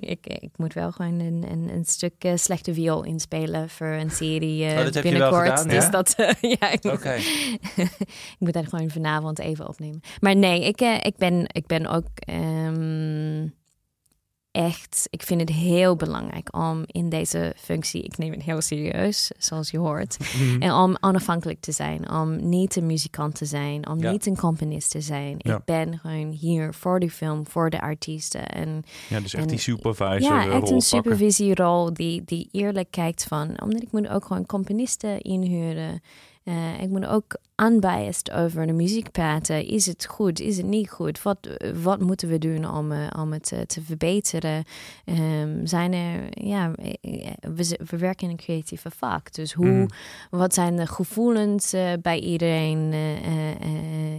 [0.00, 4.10] ik, ik moet wel gewoon een, een, een stuk eh, slechte viool inspelen voor een
[4.10, 5.48] serie eh, Oh, dat heb je wel binnenkort.
[5.48, 5.90] gedaan, dus ja?
[5.90, 6.14] dat,
[6.58, 7.14] ja, ik, Oké.
[7.74, 10.00] ik moet dat gewoon vanavond even opnemen.
[10.20, 13.46] Maar nee, ik, eh, ik, ben, ik ben ook ehm,
[14.58, 19.30] echt, ik vind het heel belangrijk om in deze functie, ik neem het heel serieus,
[19.38, 20.62] zoals je hoort, Mhm.
[20.62, 24.10] en om onafhankelijk te zijn, om niet een muzikant te zijn, om Ja.
[24.10, 25.34] niet een componist te zijn.
[25.38, 25.56] Ja.
[25.56, 28.46] Ik ben gewoon hier voor de film, voor de artiesten.
[28.48, 32.48] En Ja, dus echt En- die supervisor ja, eh, echt rol een supervisierol die, die
[32.52, 36.00] eerlijk kijkt van, omdat ik moet ook gewoon componisten inhuren.
[36.48, 39.66] Eh, ik moet ook unbiased over de muziek praten.
[39.66, 40.40] Is het goed?
[40.40, 41.22] Is het niet goed?
[41.22, 41.48] Wat,
[41.82, 44.64] wat moeten we doen om, eh, om het eh, te verbeteren?
[45.04, 46.72] Ehm, zijn er, ja,
[47.40, 49.32] we, werken in een creatieve vak.
[49.32, 49.86] Dus hoe, Mhm.
[50.30, 52.92] wat zijn de gevoelens bij iedereen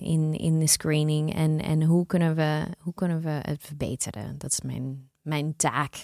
[0.01, 1.35] in, in de screening?
[1.35, 4.37] En, en hoe, kunnen we, hoe kunnen we het verbeteren?
[4.37, 5.95] Dat is mijn, mijn taak.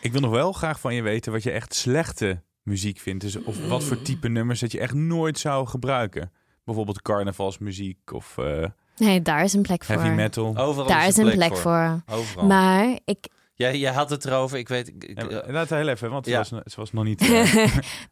[0.00, 3.22] Ik wil nog wel graag van je weten wat je echt slechte muziek vindt.
[3.22, 6.32] Dus of wat voor type nummers dat je echt nooit zou gebruiken.
[6.64, 8.64] Bijvoorbeeld carnavalsmuziek of eh,
[8.96, 9.94] Nee, daar is een plek voor.
[9.94, 10.56] heavy metal.
[10.56, 12.02] Overal Daar is een plek, voor.
[12.10, 12.46] Overal.
[12.46, 14.88] Maar ik, Jij, jij had het erover, ik weet...
[14.88, 16.38] Ik, Ja, laat het heel even, want het, Ja.
[16.40, 17.20] was, het was nog niet...
[17.30, 17.54] eh,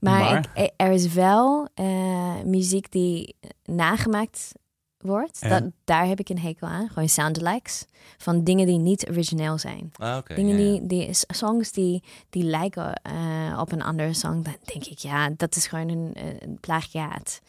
[0.01, 0.51] maar, Maar?
[0.55, 4.53] Ik, er is wel eh, muziek die nagemaakt
[5.03, 5.39] wordt.
[5.41, 5.49] Ja.
[5.49, 6.89] Dat, daar heb ik een hekel aan.
[6.89, 7.85] Gewoon soundalikes.
[8.19, 9.93] Van dingen die niet origineel zijn.
[9.97, 10.71] Ah, Dingen ja, ja.
[10.81, 14.43] die, die songs die, die lijken eh, op een andere song.
[14.43, 17.41] Dan denk ik, ja, dat is gewoon een, een plagiaat.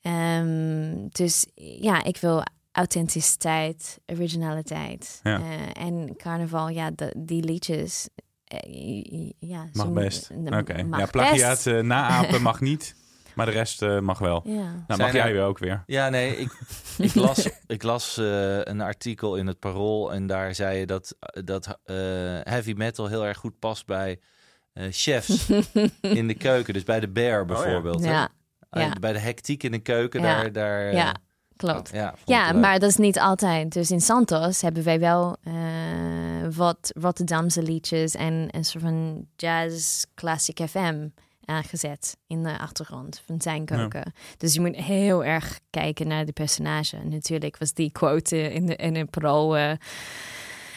[0.00, 1.46] Ehm, dus
[1.80, 5.20] ja, ik wil authenticiteit, originaliteit.
[5.22, 5.40] Eh,
[5.72, 8.08] en carnaval, ja, de- die liedjes.
[8.44, 10.30] eh, ja, mag best.
[10.46, 10.74] Oké.
[10.96, 12.94] Ja, plagiaat naapen mag niet,
[13.34, 14.42] maar de rest eh, mag wel.
[14.44, 14.52] Ja.
[14.54, 15.82] Nou, Zijn mag jij er- weer ook weer.
[15.86, 16.50] Ja, nee, ik,
[17.08, 21.16] ik las, ik las eh, een artikel in het Parool en daar zei je dat,
[21.44, 21.94] dat eh,
[22.42, 24.20] heavy metal heel erg goed past bij
[24.72, 25.48] eh, chefs
[26.00, 26.74] in de keuken.
[26.74, 28.04] Dus bij de bear bijvoorbeeld.
[28.04, 28.10] hè?
[28.10, 28.28] Ja,
[28.70, 28.90] ja.
[29.00, 30.26] Bij de hectiek in de keuken, Ja.
[30.42, 30.52] daar...
[30.52, 31.14] daar ja,
[31.56, 31.90] klopt.
[32.24, 33.72] ja, maar dat is niet altijd.
[33.72, 35.52] Dus in Santos hebben wij wel eh,
[36.56, 41.08] wat Rotterdamse liedjes en een soort van jazz classic FM
[41.46, 44.12] aangezet in de achtergrond van zijn koken.
[44.36, 46.98] Dus je moet heel erg kijken naar de personage.
[47.04, 49.72] Natuurlijk was die quote in de, in een pro uh,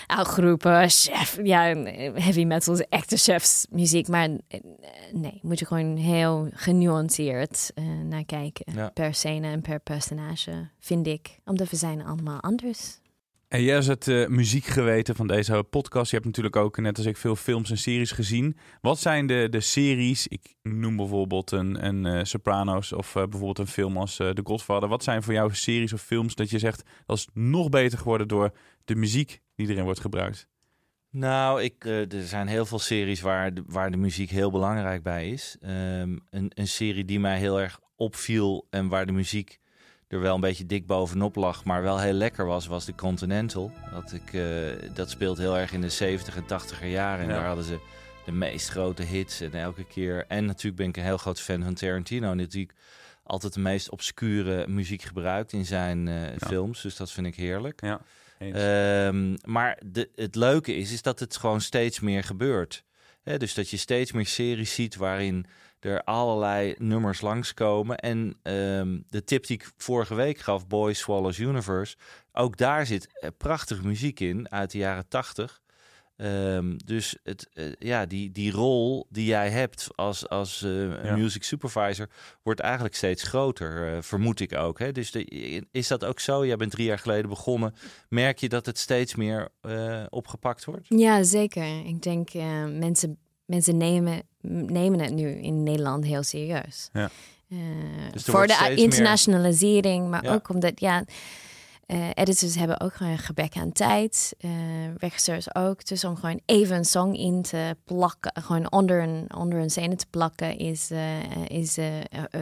[0.07, 1.39] uitgeroepen, chef.
[1.43, 1.75] Ja,
[2.13, 4.07] heavy metal is echte chefsmuziek.
[4.07, 4.59] Maar eh,
[5.11, 8.73] nee, moet je gewoon heel genuanceerd eh, naar kijken.
[8.73, 8.89] Ja.
[8.89, 11.39] Per scène en per personage, vind ik.
[11.45, 12.99] Omdat we zijn allemaal anders.
[13.47, 16.09] En jij is het eh, muziekgeweten van deze podcast.
[16.09, 18.57] Je hebt natuurlijk ook, net als ik, veel films en series gezien.
[18.81, 20.27] Wat zijn de, de series?
[20.27, 24.89] Ik noem bijvoorbeeld een, een eh, Sopranos of eh, bijvoorbeeld een film als The Godfather.
[24.89, 28.27] Wat zijn voor jou series of films dat je zegt dat is nog beter geworden
[28.27, 28.51] door
[28.85, 30.47] de muziek die erin wordt gebruikt?
[31.09, 35.29] Nou, ik, er zijn heel veel series waar de, waar de muziek heel belangrijk bij
[35.29, 35.57] is.
[35.61, 39.59] Ehm, een, een serie die mij heel erg opviel en waar de muziek
[40.07, 43.71] er wel een beetje dik bovenop lag, maar wel heel lekker was, was de Continental.
[43.91, 47.23] Dat, ik, eh, dat speelt heel erg in de 70 en 80er jaren.
[47.23, 47.35] En Ja.
[47.35, 47.79] daar hadden ze
[48.25, 49.41] de meest grote hits.
[49.41, 50.25] En elke keer.
[50.27, 52.33] En natuurlijk ben ik een heel groot fan van Tarantino.
[52.33, 52.73] Natuurlijk
[53.23, 56.15] altijd de meest obscure muziek gebruikt in zijn eh,
[56.47, 56.81] films.
[56.81, 57.81] Dus dat vind ik heerlijk.
[57.81, 58.01] Ja.
[58.39, 62.83] Ehm, maar de, het leuke is, is dat het gewoon steeds meer gebeurt.
[63.37, 65.45] Dus dat je steeds meer series ziet waarin
[65.79, 67.97] er allerlei nummers langskomen.
[67.97, 71.95] En ehm, de tip die ik vorige week gaf, Boy Swallows Universe,
[72.31, 75.61] ook daar zit eh, prachtige muziek in uit de jaren tachtig.
[76.17, 81.15] Ehm, dus het, eh, ja, die, die rol die jij hebt als, als eh, Ja.
[81.15, 82.09] music supervisor
[82.43, 84.79] wordt eigenlijk steeds groter, vermoed ik ook.
[84.79, 84.91] Hè?
[84.91, 85.23] Dus de,
[85.71, 86.45] is dat ook zo?
[86.45, 87.73] Jij bent drie jaar geleden begonnen.
[88.09, 90.85] Merk je dat het steeds meer eh, opgepakt wordt?
[90.89, 91.85] Ja, zeker.
[91.85, 96.89] Ik denk uh, mensen, mensen nemen, nemen het nu in Nederland heel serieus.
[96.93, 97.09] Ja.
[97.49, 97.59] Uh,
[98.11, 100.33] Dus voor de internationalisering, maar Ja.
[100.33, 101.03] ook omdat ja,
[101.87, 104.35] uh, editors hebben ook gewoon een gebrek aan tijd.
[104.39, 104.51] Uh,
[104.97, 105.85] regisseurs ook.
[105.85, 109.95] Dus om gewoon even een song in te plakken, gewoon onder een, onder een scène
[109.95, 110.91] te plakken, is,
[111.47, 111.77] is,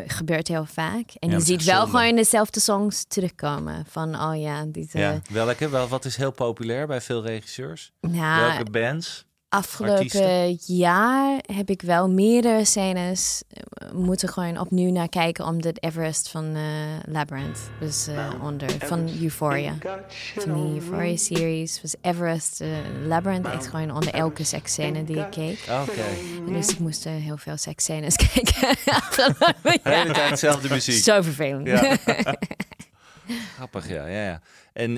[0.08, 1.12] gebeurt heel vaak.
[1.20, 1.98] En Ja, je ziet wel zonde.
[1.98, 3.86] gewoon dezelfde songs terugkomen.
[3.90, 4.66] Van, oh ja.
[4.92, 5.22] Ja.
[5.30, 5.70] Welke?
[5.70, 7.92] Wel, wat is heel populair bij veel regisseurs?
[8.12, 9.26] ja, Welke bands?
[9.56, 10.76] Afgelopen artiesten?
[10.78, 16.30] jaar heb ik wel meerdere scènes eh, moeten gewoon opnieuw naar kijken om de Everest
[16.30, 16.62] van eh,
[17.06, 19.76] Labyrinth dus eh, onder van Euphoria.
[20.36, 22.64] Van die Euphoria series was Everest
[23.08, 25.60] Labyrinth echt gewoon onder elke seksscène die ik keek.
[25.82, 26.52] Oké.
[26.52, 28.68] Dus ik moest heel veel seksscènes kijken.
[28.86, 30.14] afgelopen De hele jaar.
[30.14, 31.04] tijd dezelfde muziek.
[31.04, 31.68] Zo vervelend.
[31.68, 31.98] Ja.
[33.56, 34.06] Grappig, ja.
[34.06, 34.42] ja, ja.
[34.74, 34.98] En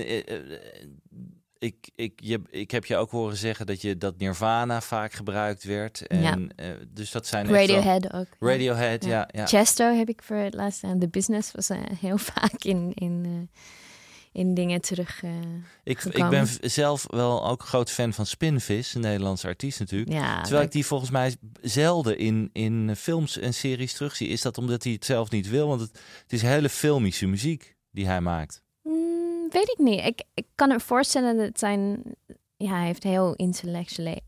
[1.60, 5.64] ik, ik, je, ik heb je ook horen zeggen dat, je, dat Nirvana vaak gebruikt
[5.64, 6.08] werd.
[6.08, 6.38] En, Ja.
[6.56, 8.28] eh, dus dat zijn echt wel- Radiohead ook.
[8.40, 9.30] Radiohead, ja.
[9.32, 9.46] ja.
[9.46, 11.00] Chesto heb ik voor het laatst aan.
[11.00, 13.62] The Business was eh, heel vaak in, in, eh,
[14.42, 15.24] in dingen terug.
[15.24, 15.32] eh,
[15.84, 20.12] Ik, ik ben zelf wel ook groot fan van Spinvis, een Nederlandse artiest natuurlijk.
[20.12, 24.28] ja, Terwijl ik die volgens mij zelden in, in films en series terugzie.
[24.28, 25.68] Is dat omdat hij het zelf niet wil?
[25.68, 25.92] Want het,
[26.22, 28.62] het is hele filmische muziek die hij maakt.
[29.50, 30.06] Weet ik niet.
[30.06, 32.02] Ik, ik kan me voorstellen dat zijn.
[32.58, 34.22] Ja, hij heeft heel intellectuele.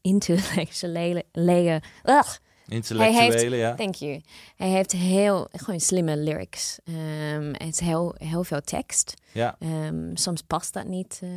[0.00, 1.82] Intellectuele.
[2.04, 3.74] Ugh, Intellectuele, ja.
[3.74, 4.20] Thank you.
[4.56, 6.78] Hij heeft heel gewoon slimme lyrics.
[6.84, 9.14] Ehm, het is heel, heel veel tekst.
[9.32, 11.28] Ja, Ehm, soms past dat niet eh,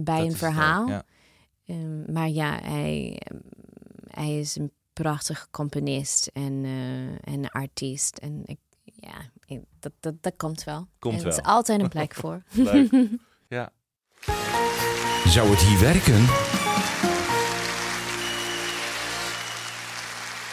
[0.00, 0.88] bij dat een het verhaal.
[0.88, 1.02] ja.
[1.66, 3.38] Ehm, maar ja, hij, ehm,
[4.10, 8.16] hij is een prachtige componist en, eh, en artiest.
[8.18, 8.58] En ik,
[9.00, 10.88] ja, dat, dat, dat komt wel.
[10.98, 11.44] Komt en Er is wel.
[11.44, 12.42] altijd een plek voor.
[12.50, 12.90] Leuk.
[13.48, 13.72] Ja.
[15.26, 16.24] Zou het hier werken?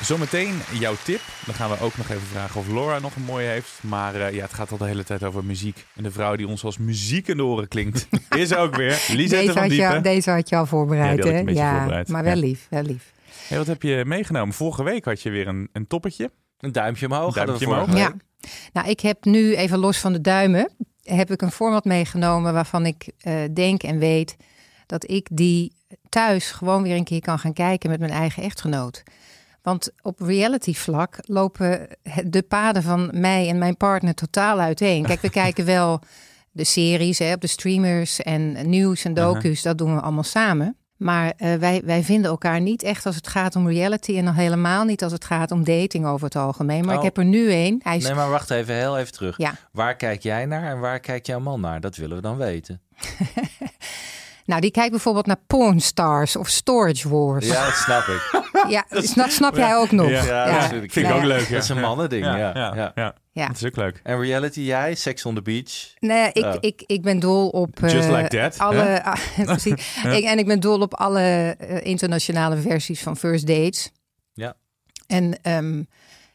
[0.02, 1.22] Zometeen jouw tip.
[1.46, 3.80] Dan gaan we ook nog even vragen of Laura nog een mooie heeft.
[3.84, 5.86] Maar eh, ja, het gaat al de hele tijd over muziek.
[5.96, 8.08] En de vrouw die ons als muziek in de oren klinkt,
[8.38, 10.04] is ook weer Lisette Deze van had, je, Diepen.
[10.04, 11.40] deze had je al Ja, voorbereid, ik hè?
[11.40, 12.08] ja, voorbereid.
[12.08, 12.40] maar wel Ja.
[12.42, 13.14] lief, wel lief.
[13.48, 14.54] Hey, wat heb je meegenomen?
[14.56, 16.32] Vorige week had je weer een, een toppetje.
[16.60, 17.34] Een duimpje omhoog.
[17.34, 18.00] Duimpje we vorige omhoog.
[18.00, 18.16] Ja.
[18.74, 22.86] Nou, ik heb nu even los van de duimen, heb ik een format meegenomen waarvan
[22.86, 24.36] ik eh, denk en weet
[24.86, 25.76] dat ik die
[26.10, 29.04] thuis gewoon weer een keer kan gaan kijken met mijn eigen echtgenoot.
[29.62, 31.88] Want op reality vlak lopen
[32.26, 35.06] de paden van mij en mijn partner totaal uiteen.
[35.06, 36.02] Kijk, we kijken wel
[36.52, 40.78] de series hè, op de streamers en nieuws en docu's, dat doen we allemaal samen.
[40.98, 44.36] Maar eh, wij, wij vinden elkaar niet echt als het gaat om reality en nog
[44.36, 46.86] helemaal niet als het gaat om dating over het algemeen.
[46.86, 47.00] Maar Oh.
[47.00, 47.80] ik heb er nu een.
[47.84, 49.38] Hij is Nee, maar wacht even, heel even terug.
[49.38, 49.56] Ja.
[49.72, 51.80] Waar kijk jij naar en waar kijkt jouw man naar?
[51.82, 52.82] Dat willen we dan weten.
[54.46, 57.46] Nou, die kijkt bijvoorbeeld naar Porn Stars of Storage Wars.
[57.48, 58.30] Ja, dat snap ik.
[58.70, 60.10] Ja, dus dat snap jij ook nog.
[60.10, 61.26] Ja, Ja, ja, dat vind ik, ook ja.
[61.26, 61.48] leuk.
[61.48, 61.54] Ja.
[61.54, 62.38] Dat is een mannending, ja.
[62.38, 62.76] ja, ja.
[62.76, 63.16] ja, ja.
[63.32, 63.48] Ja.
[63.48, 64.00] Dat is ook leuk.
[64.04, 64.96] En reality, jij?
[64.96, 65.94] Sex on the Beach?
[66.00, 66.56] Nee, ik, Oh.
[66.60, 67.84] ik, ik ben dol op...
[67.84, 69.18] eh, Just like that, Alle, ah.
[70.18, 73.92] Ik, en ik ben dol op alle eh, internationale versies van First Dates.
[74.34, 74.54] Ja.
[75.08, 75.78] En ehm,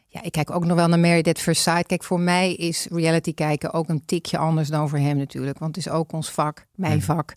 [0.09, 1.87] ja, ik kijk ook nog wel naar Married at First Sight.
[1.87, 5.59] Kijk, voor mij is reality kijken ook een tikje anders dan voor hem natuurlijk.
[5.59, 7.05] Want het is ook ons vak, mijn Mhm.
[7.05, 7.33] vak.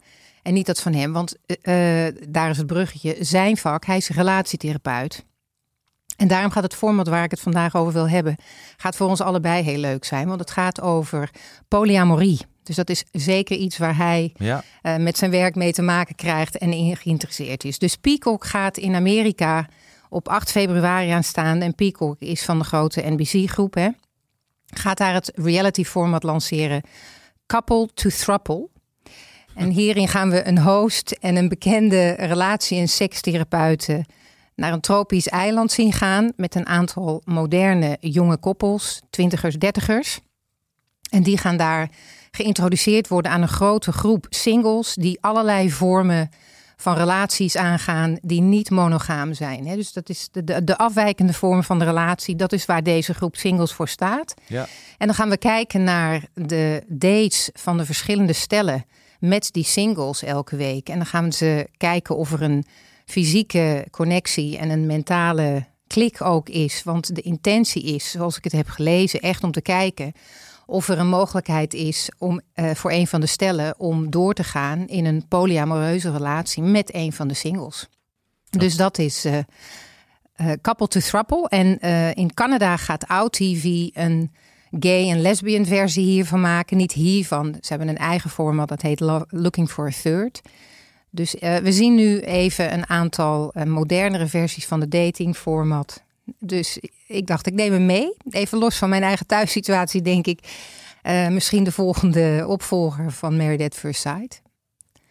[0.45, 3.15] En niet dat van hem, want eh, eh, daar is het bruggetje.
[3.19, 5.25] Zijn vak, hij is relatietherapeut.
[6.17, 8.35] En daarom gaat het format waar ik het vandaag over wil hebben,
[8.77, 10.27] gaat voor ons allebei heel leuk zijn.
[10.27, 11.29] Want het gaat over
[11.67, 12.39] polyamorie.
[12.63, 14.63] Dus dat is zeker iets waar hij Ja.
[14.81, 17.79] eh, met zijn werk mee te maken krijgt en in geïnteresseerd is.
[17.79, 19.67] Dus Peacock gaat in Amerika
[20.09, 21.61] op 8 februari aanstaan.
[21.61, 23.91] En Peacock is van de grote NBC-groep.
[24.65, 26.81] Gaat daar het reality-format lanceren.
[27.45, 28.67] Couple to Thruple.
[29.55, 34.05] En hierin gaan we een host en een bekende relatie- en sekstherapeuten
[34.55, 40.19] naar een tropisch eiland zien gaan met een aantal moderne jonge koppels, twintigers, dertigers.
[41.09, 41.89] En die gaan daar
[42.31, 46.29] geïntroduceerd worden aan een grote groep singles die allerlei vormen
[46.77, 49.63] van relaties aangaan die niet monogaam zijn.
[49.63, 52.35] Dus dat is de, de, de afwijkende vorm van de relatie.
[52.35, 54.33] Dat is waar deze groep singles voor staat.
[54.47, 54.67] Ja.
[54.97, 58.85] En dan gaan we kijken naar de dates van de verschillende stellen
[59.19, 60.89] met die singles elke week.
[60.89, 62.65] En dan gaan ze kijken of er een
[63.05, 66.83] fysieke connectie en een mentale klik ook is.
[66.83, 70.11] Want de intentie is, zoals ik het heb gelezen, echt om te kijken
[70.65, 74.43] of er een mogelijkheid is om eh, voor een van de stellen om door te
[74.43, 77.87] gaan in een polyamoreuze relatie met een van de singles.
[78.49, 79.39] Dus dat is eh,
[80.61, 81.49] Couple to Thruple.
[81.49, 81.79] En
[82.15, 84.31] in Canada gaat OutTV een
[84.79, 86.77] gay en lesbian versie hiervan maken.
[86.77, 87.55] Niet hiervan.
[87.61, 90.41] Ze hebben een eigen format dat heet Lo- Looking for a Third.
[91.09, 96.03] Dus eh, we zien nu even een aantal eh, modernere versies van de datingformat.
[96.39, 98.13] Dus ik dacht, ik neem hem mee.
[98.29, 100.39] Even los van mijn eigen thuissituatie, denk ik.
[101.01, 104.41] eh, misschien de volgende opvolger van Married at First Sight.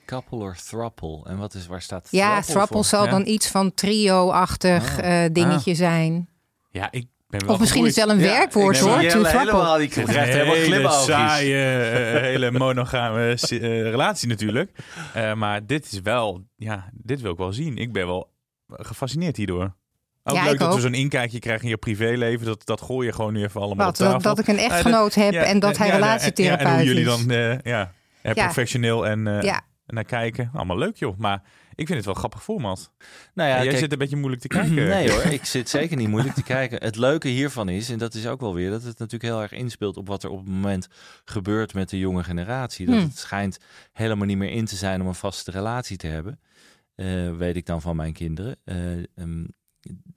[0.07, 1.21] Couple or thruple.
[1.25, 2.85] En wat is, waar staat Ja, voor?
[2.85, 3.11] zal Ja.
[3.11, 5.25] dan iets van trio-achtig Ah.
[5.25, 6.29] eh, dingetje zijn.
[6.71, 7.07] Ja, ik
[7.39, 9.11] ben Of misschien is het wel een Ja, werkwoord ik Nee, ben hoor.
[9.11, 9.39] thruple.
[9.39, 14.71] helemaal, die krijgt helemaal hele saaie, eh, hele monogame eh, relatie natuurlijk.
[15.15, 17.77] Eh, maar dit is wel, ja, dit wil ik wel zien.
[17.77, 18.31] Ik ben wel
[18.69, 19.75] gefascineerd hierdoor.
[20.27, 22.47] Ook Ja, leuk ik dat we zo'n inkijkje krijgen in je privéleven.
[22.47, 24.21] Dat, dat gooi je gewoon nu even allemaal Wat, op tafel.
[24.21, 27.05] dat, dat ik een echtgenoot heb ja, en dat hij relatietherapeut ja, en hoe jullie
[27.11, 27.27] is.
[27.27, 27.93] dan eh, ja,
[28.35, 29.61] professioneel en eh, Ja.
[29.87, 30.51] Naar kijken.
[30.53, 31.19] Allemaal leuk joh.
[31.19, 31.43] Maar
[31.75, 32.93] ik vind het wel grappig format.
[33.35, 34.75] Nou ja, jij kijk- zit een beetje moeilijk te kijken.
[34.95, 36.83] Nee hoor, ik zit zeker niet moeilijk te kijken.
[36.83, 39.53] Het leuke hiervan is, en dat is ook wel weer, dat het natuurlijk heel erg
[39.53, 40.89] inspeelt op wat er op het moment
[41.25, 42.87] gebeurt met de jonge generatie.
[42.87, 43.05] Dat Hmm.
[43.05, 43.59] het schijnt
[43.93, 46.41] helemaal niet meer in te zijn om een vaste relatie te hebben.
[46.95, 48.57] Eh, weet ik dan van mijn kinderen.
[48.65, 49.45] Eh, ehm,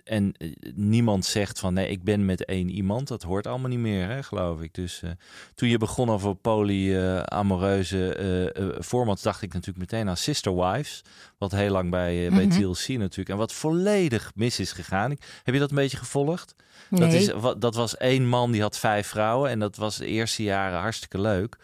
[0.04, 3.08] en eh, niemand zegt van nee, ik ben met één iemand.
[3.08, 4.74] Dat hoort allemaal niet meer, hè, geloof ik.
[4.74, 5.10] Dus eh,
[5.56, 11.02] toen je begon over polyamoreuze eh eh, formats, dacht ik natuurlijk meteen aan Sister Wives.
[11.38, 12.60] Wat heel lang bij, bij Mhm.
[12.62, 13.30] TLC natuurlijk.
[13.30, 15.12] En wat volledig mis is gegaan.
[15.12, 16.56] Ik, heb je dat een beetje gevolgd?
[16.90, 19.50] Dat, is, wat, dat was één man die had vijf vrouwen.
[19.50, 21.58] En dat was de eerste jaren hartstikke leuk.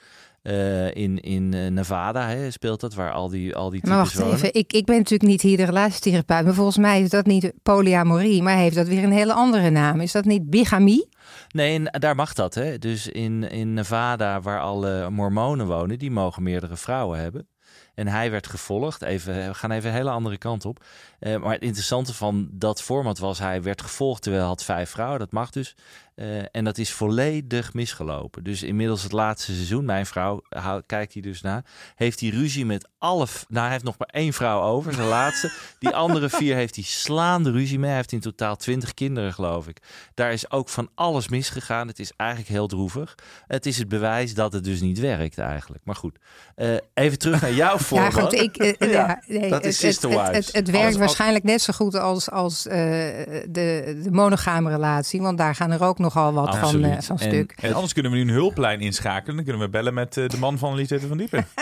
[0.44, 4.04] Eh, in in eh, Nevada hè, speelt dat, waar al die, al die types Maar
[4.04, 4.34] wacht wonen.
[4.34, 7.54] even, ik, ik ben natuurlijk niet hier de relatietherapeut, maar volgens mij is dat niet
[7.62, 10.02] polyamorie, maar heeft dat weer een hele andere naam.
[10.02, 11.10] Is dat niet bigamie?
[11.50, 12.54] Nee, en daar mag dat.
[12.54, 12.78] Hè?
[12.78, 17.48] Dus in, in Nevada, waar alle mormonen wonen, die mogen meerdere vrouwen hebben.
[17.96, 19.02] En hij werd gevolgd.
[19.02, 20.84] Even, we gaan even een hele andere kant op.
[21.20, 24.90] Eh, maar het interessante van dat format was, hij werd gevolgd terwijl hij had vijf
[24.90, 25.20] vrouwen.
[25.20, 25.76] Dat mag dus.
[26.16, 28.44] Eh, en dat is volledig misgelopen.
[28.44, 30.42] Dus inmiddels het laatste seizoen, mijn vrouw
[30.86, 33.26] kijkt hier dus naar, heeft hij ruzie met alle.
[33.48, 35.52] Nou, hij heeft nog maar één vrouw over, zijn laatste.
[35.80, 37.88] Die andere vier heeft hij slaande ruzie mee.
[37.88, 39.78] Hij heeft in totaal twintig kinderen, geloof ik.
[40.14, 41.88] Daar is ook van alles misgegaan.
[41.88, 43.16] Het is eigenlijk heel droevig.
[43.48, 45.82] Het is het bewijs dat het dus niet werkt eigenlijk.
[45.86, 46.18] Maar goed,
[46.56, 48.14] eh, even terug naar jouw Ja, format.
[48.14, 51.74] goed, ik, eh, ja, nee, dat is het, Sister het, het, werkt waarschijnlijk net zo
[51.74, 56.60] goed als, als de, de monogame relatie, want daar gaan er ook nogal wat van,
[56.60, 56.92] Absoluut.
[56.98, 57.54] eh, van stuk.
[57.62, 59.36] En anders kunnen we nu een hulplijn inschakelen.
[59.36, 61.46] Dan kunnen we bellen met eh, de man van Lisette van Diepen.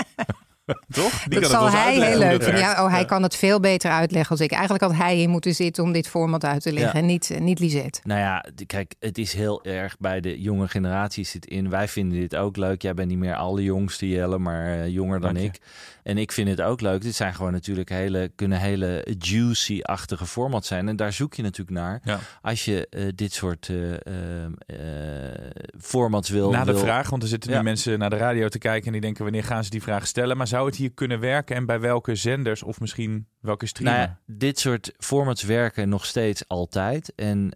[0.91, 1.23] Toch?
[1.23, 2.61] Die dat kan zal het hij heel leuk vinden.
[2.61, 4.51] Ja, oh, hij kan het veel beter uitleggen als ik.
[4.51, 6.99] Eigenlijk had hij hier moeten zitten om dit format uit te leggen Ja.
[6.99, 7.99] en niet, eh, niet Lisette.
[8.03, 11.69] Nou ja, kijk, het is heel erg bij de jonge generatie zit in.
[11.69, 12.81] Wij vinden dit ook leuk.
[12.81, 15.59] Jij bent niet meer alle jongste Jelle, maar jonger dan ik.
[16.03, 17.01] En ik vind het ook leuk.
[17.01, 20.87] Dit zijn gewoon natuurlijk hele, kunnen hele juicy-achtige formats zijn.
[20.87, 21.99] En daar zoek je natuurlijk naar.
[22.03, 22.19] Ja.
[22.41, 26.49] Als je eh, dit soort eh, eh, formats wil.
[26.51, 28.91] Na de wil- vraag, want er zitten nu mensen naar de radio te kijken en
[28.91, 30.37] die denken wanneer gaan ze die vraag stellen.
[30.37, 33.97] Maar zou het hier kunnen werken en bij welke zenders of misschien welke streamer?
[33.97, 37.13] Nou ja, dit soort formats werken nog steeds altijd.
[37.15, 37.51] En,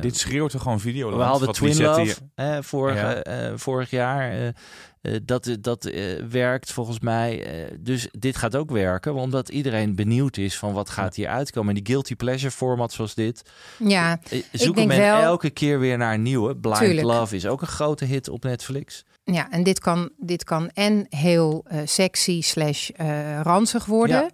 [0.00, 2.16] Dit schreeuwt er gewoon video We hadden Twin Love hier...
[2.34, 3.14] eh, vorig, Ja.
[3.14, 4.52] eh, vorig jaar.
[5.02, 7.46] Eh, eh, dat dat eh, werkt volgens mij.
[7.80, 11.68] dus dit gaat ook werken, omdat iedereen benieuwd is van wat gaat hier uitkomen.
[11.76, 13.42] En die guilty pleasure format zoals dit.
[13.78, 14.20] Ja,
[14.52, 16.56] zoeken denk men wel- elke keer weer naar een nieuwe.
[16.56, 17.06] Blind Tuurlijk.
[17.06, 19.04] Love is ook een grote hit op Netflix.
[19.24, 22.90] Ja, en dit kan, dit kan en heel sexy slash
[23.42, 24.16] ranzig worden.
[24.16, 24.30] Ja.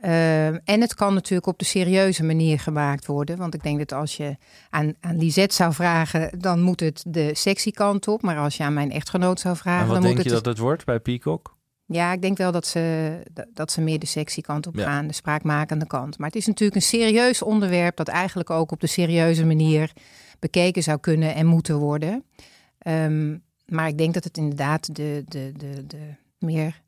[0.00, 3.36] Ehm, en het kan natuurlijk op de serieuze manier gemaakt worden.
[3.36, 4.36] Want ik denk dat als je
[4.70, 8.22] aan, aan Lisette zou vragen, dan moet het de sexy kant op.
[8.22, 10.44] Maar als je aan mijn echtgenoot zou vragen, en wat dan denk moet je het...
[10.44, 11.56] dat het wordt bij Peacock?
[11.86, 13.12] Ja, ik denk wel dat ze,
[13.52, 14.84] dat- ze meer de sexy kant op Ja.
[14.84, 16.18] gaan, de spraakmakende kant.
[16.18, 19.92] Maar het is natuurlijk een serieus onderwerp dat eigenlijk ook op de serieuze manier
[20.38, 22.24] bekeken zou kunnen en moeten worden.
[22.78, 23.36] Ehm,
[23.66, 25.98] maar ik denk dat het inderdaad de, de, de, de
[26.38, 26.80] meer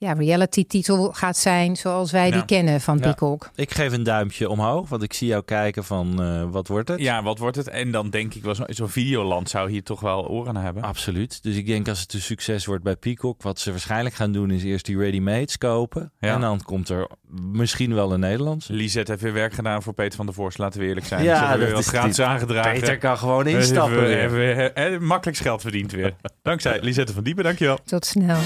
[0.00, 2.32] ja, reality-titel gaat zijn zoals wij Ja.
[2.32, 3.02] die kennen van Ja.
[3.02, 3.50] Peacock.
[3.54, 7.00] Ik geef een duimpje omhoog, want ik zie jou kijken van eh, wat wordt het?
[7.00, 7.68] Ja, wat wordt het?
[7.68, 10.82] En dan denk ik wel, zo- zo'n videoland zou hier toch wel oren hebben.
[10.82, 11.42] Absoluut.
[11.42, 14.50] Dus ik denk als het een succes wordt bij Peacock, wat ze waarschijnlijk gaan doen,
[14.50, 16.12] is eerst die ready-mades kopen.
[16.20, 16.34] Ja.
[16.34, 17.06] En dan komt er
[17.42, 18.72] misschien wel een Nederlandse.
[18.72, 21.22] Lisette heeft weer werk gedaan voor Peter van der Voorst, laten we eerlijk zijn.
[21.24, 22.72] Ja, Ze hebben dat weer wat is gratis aangedragen.
[22.80, 23.92] Peter kan gewoon We instappen.
[24.18, 24.56] hebben- weer.
[24.74, 26.14] hebben we, makkelijk geld verdiend weer.
[26.42, 27.78] Dankzij Lisette van Diepen, dankjewel.
[27.84, 28.38] Tot snel.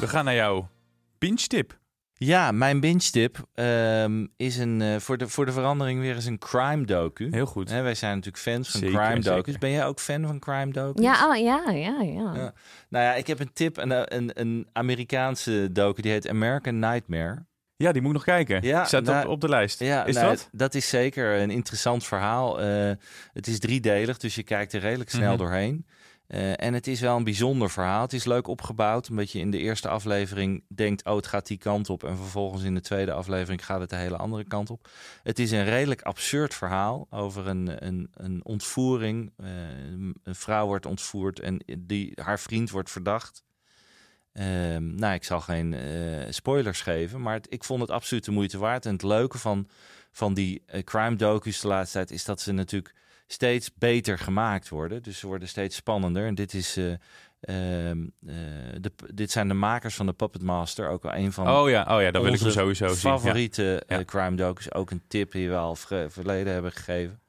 [0.00, 0.68] We gaan naar jouw
[1.18, 1.78] pinch tip.
[2.14, 6.24] Ja, mijn binge tip ehm, is een, eh, voor, de, voor de verandering weer eens
[6.24, 7.28] een crime docu.
[7.30, 7.70] Heel goed.
[7.70, 9.44] Hè, wij zijn natuurlijk fans van Zeker, crime docus.
[9.44, 9.58] zeker.
[9.58, 11.04] Ben jij ook fan van crime docus?
[11.04, 12.32] Ja, oh, ja, ja, ja.
[12.34, 12.52] Ja.
[12.88, 17.44] Nou ja, ik heb een tip, een, een, een Amerikaanse docu, die heet American Nightmare.
[17.76, 18.62] Ja, die moet ik nog kijken.
[18.62, 19.78] Ja, Zet nou, op, op de lijst.
[19.80, 20.48] Ja, is nou, dat?
[20.52, 22.60] Dat is zeker een interessant verhaal.
[22.60, 22.90] Eh,
[23.32, 25.38] het is driedelig, dus je kijkt er redelijk snel Mhm.
[25.38, 25.86] doorheen.
[26.30, 28.02] Eh, en het is wel een bijzonder verhaal.
[28.02, 31.04] Het is leuk opgebouwd, omdat je in de eerste aflevering denkt...
[31.04, 32.04] oh, het gaat die kant op.
[32.04, 34.88] En vervolgens in de tweede aflevering gaat het de hele andere kant op.
[35.22, 39.32] Het is een redelijk absurd verhaal over een, een, een ontvoering.
[39.36, 39.48] Eh,
[40.22, 43.44] een vrouw wordt ontvoerd en die, haar vriend wordt verdacht.
[44.32, 48.58] Ehm, nou, ik zal geen eh, spoilers geven, maar ik vond het absoluut de moeite
[48.58, 48.86] waard.
[48.86, 49.68] En het leuke van,
[50.12, 52.94] van die crime docus de laatste tijd is dat ze natuurlijk
[53.32, 55.02] steeds beter gemaakt worden.
[55.02, 56.26] Dus ze worden steeds spannender.
[56.26, 56.92] En dit is eh,
[57.40, 58.34] Ehm, eh,
[58.80, 60.88] de, dit zijn de makers van de Puppet Master.
[60.88, 62.96] Ook wel een van Oh ja, oh ja dat wil ik sowieso zien.
[62.96, 64.04] Favoriete eh, Ja.
[64.04, 64.74] crime docus.
[64.74, 65.76] Ook een tip die we al
[66.08, 67.20] verleden hebben gegeven.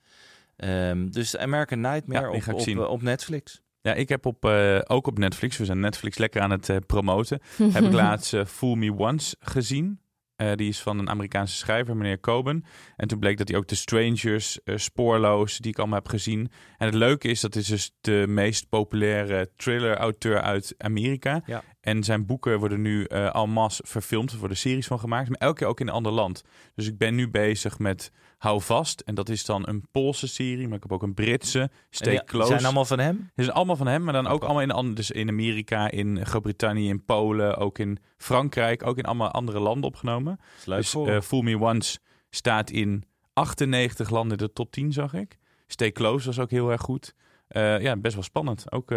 [0.55, 2.79] Ehm, dus American Nightmare Ja, op, op, zien.
[2.79, 3.61] op Netflix.
[3.81, 4.45] Ja, ik heb op,
[4.87, 7.41] ook op Netflix, we zijn Netflix lekker aan het promoten,
[7.73, 9.99] heb ik laatst eh, Fool Me Once gezien.
[10.41, 12.63] Eh, die is van een Amerikaanse schrijver, meneer Coben.
[12.95, 16.51] En toen bleek dat hij ook The Strangers, eh, Spoorloos, die ik allemaal heb gezien.
[16.77, 21.41] En het leuke is, dat is dus de meest populaire thriller-auteur uit Amerika.
[21.45, 21.63] Ja.
[21.81, 24.31] En zijn boeken worden nu eh en masse verfilmd.
[24.31, 26.43] Er worden series van gemaakt, maar elke keer ook in een ander land.
[26.75, 28.99] Dus ik ben nu bezig met Hou Vast.
[28.99, 32.23] En dat is dan een Poolse serie, maar ik heb ook een Britse, Stay die
[32.23, 32.47] Close.
[32.47, 33.29] zijn allemaal van hem?
[33.35, 36.25] Ze zijn allemaal van hem, maar dan ook allemaal in, andere- dus in Amerika, in
[36.25, 40.39] Groot-Brittannië, in Polen, ook in Frankrijk, ook in allemaal andere landen opgenomen.
[40.65, 41.21] Dus voor eh.
[41.21, 41.97] Fool Me Once
[42.29, 43.03] staat in
[43.33, 45.37] 98 landen de top 10, zag ik.
[45.67, 47.13] Stay Close was ook heel erg goed.
[47.47, 48.71] Eh, ja, best wel spannend.
[48.71, 48.91] Ook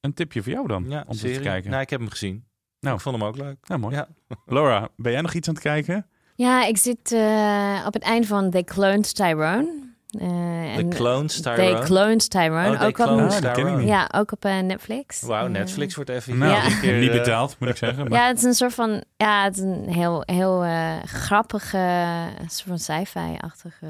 [0.00, 1.36] een tipje voor jou dan, ja, om serie.
[1.36, 1.70] te kijken.
[1.70, 2.44] Nou, ik heb hem gezien.
[2.80, 2.94] Nou.
[2.96, 3.56] Ik vond hem ook leuk.
[3.68, 3.94] Nou, mooi.
[3.94, 4.08] Ja.
[4.46, 6.06] Laura, ben jij nog iets aan het kijken?
[6.34, 9.84] Ja, ik zit eh, op het eind van They Cloned Tyrone.
[10.10, 11.84] Eh, The Clones They Tyrone.
[11.84, 12.70] Cloned Tyrone.
[12.70, 13.86] Oh, They ook op, Cloned Ah, niet.
[13.88, 15.20] ja, ook op eh, Netflix.
[15.22, 16.80] Wauw, Eh, Netflix wordt even Nou, Ja.
[16.80, 18.08] keer, niet eh, betaald, moet ik zeggen.
[18.08, 18.18] Maar...
[18.20, 22.06] Ja, het is een soort van, ja, het is een heel, heel eh, grappige,
[22.46, 23.86] soort van sci-fi-achtige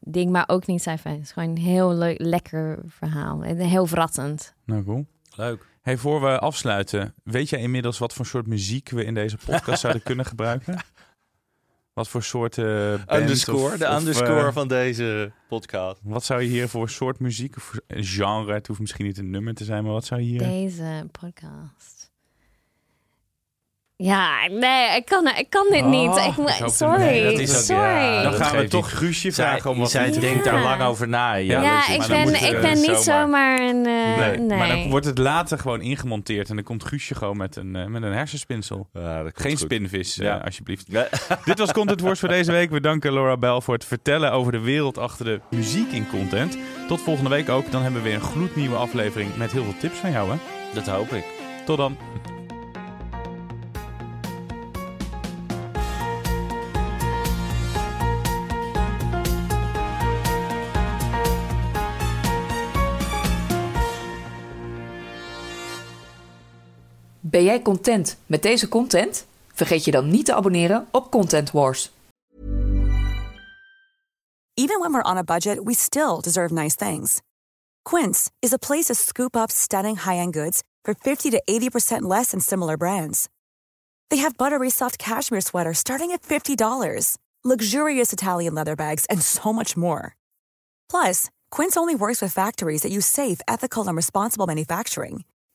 [0.00, 1.08] ding, maar ook niet sci-fi.
[1.08, 3.42] Het is gewoon een heel leuk, lekker verhaal.
[3.44, 4.54] En heel verrassend.
[4.64, 5.06] Nou, cool.
[5.38, 5.66] Leuk.
[5.82, 9.80] Hey, voor we afsluiten, weet jij inmiddels wat voor soort muziek we in deze podcast
[9.80, 10.78] zouden kunnen gebruiken?
[11.92, 12.64] Wat voor soort eh,
[13.06, 16.00] band Underscore, of- de of, underscore eh, van deze podcast.
[16.02, 18.52] Wat zou je hier voor soort muziek of genre?
[18.52, 20.38] Het hoeft misschien niet een nummer te zijn, maar wat zou je hier?
[20.38, 21.97] Deze podcast.
[24.02, 26.16] Ja, nee, ik kan, ik kan dit Oh, niet.
[26.16, 27.22] Ik, ik sorry.
[27.22, 27.82] Dat is ook- sorry.
[27.82, 28.98] ja, Dan gaan we toch.
[28.98, 30.20] Guusje vragen om wat zij muziek.
[30.22, 30.50] denkt Ja.
[30.52, 31.34] daar lang over na.
[31.34, 33.86] Ja, Ja, ik ben, ik eh, ben niet zomaar- een...
[33.86, 37.36] eh, Nee, nee, maar dan wordt het later gewoon ingemonteerd en dan komt Guusje gewoon
[37.36, 38.88] met een, eh, met een hersenspinsel.
[38.92, 39.60] Ja, dat komt Geen goed.
[39.60, 40.40] spinvis, eh, Ja.
[40.44, 40.84] alsjeblieft.
[40.88, 41.08] Ja.
[41.44, 42.70] Dit was Content Wars voor deze week.
[42.70, 46.58] We danken Laura Bell voor het vertellen over de wereld achter de muziek in content.
[46.88, 47.70] Tot volgende week ook.
[47.70, 50.30] Dan hebben we weer een gloednieuwe aflevering met heel veel tips van jou.
[50.30, 50.36] Hè?
[50.74, 51.24] Dat hoop ik.
[51.64, 51.96] Tot dan.
[67.30, 69.26] Ben jij content met deze content?
[69.52, 71.90] Vergeet je dan niet te abonneren op Content Wars.
[74.54, 77.20] Even when we're on a budget, we still deserve nice things.
[77.82, 82.30] Quince is a place to scoop up stunning high-end goods for 50 to 80% less
[82.30, 83.28] than similar brands.
[84.08, 89.52] They have buttery soft cashmere sweaters starting at $50, luxurious Italian leather bags, and so
[89.52, 90.16] much more.
[90.90, 95.24] Plus, Quince only works with factories that use safe, ethical, and responsible manufacturing.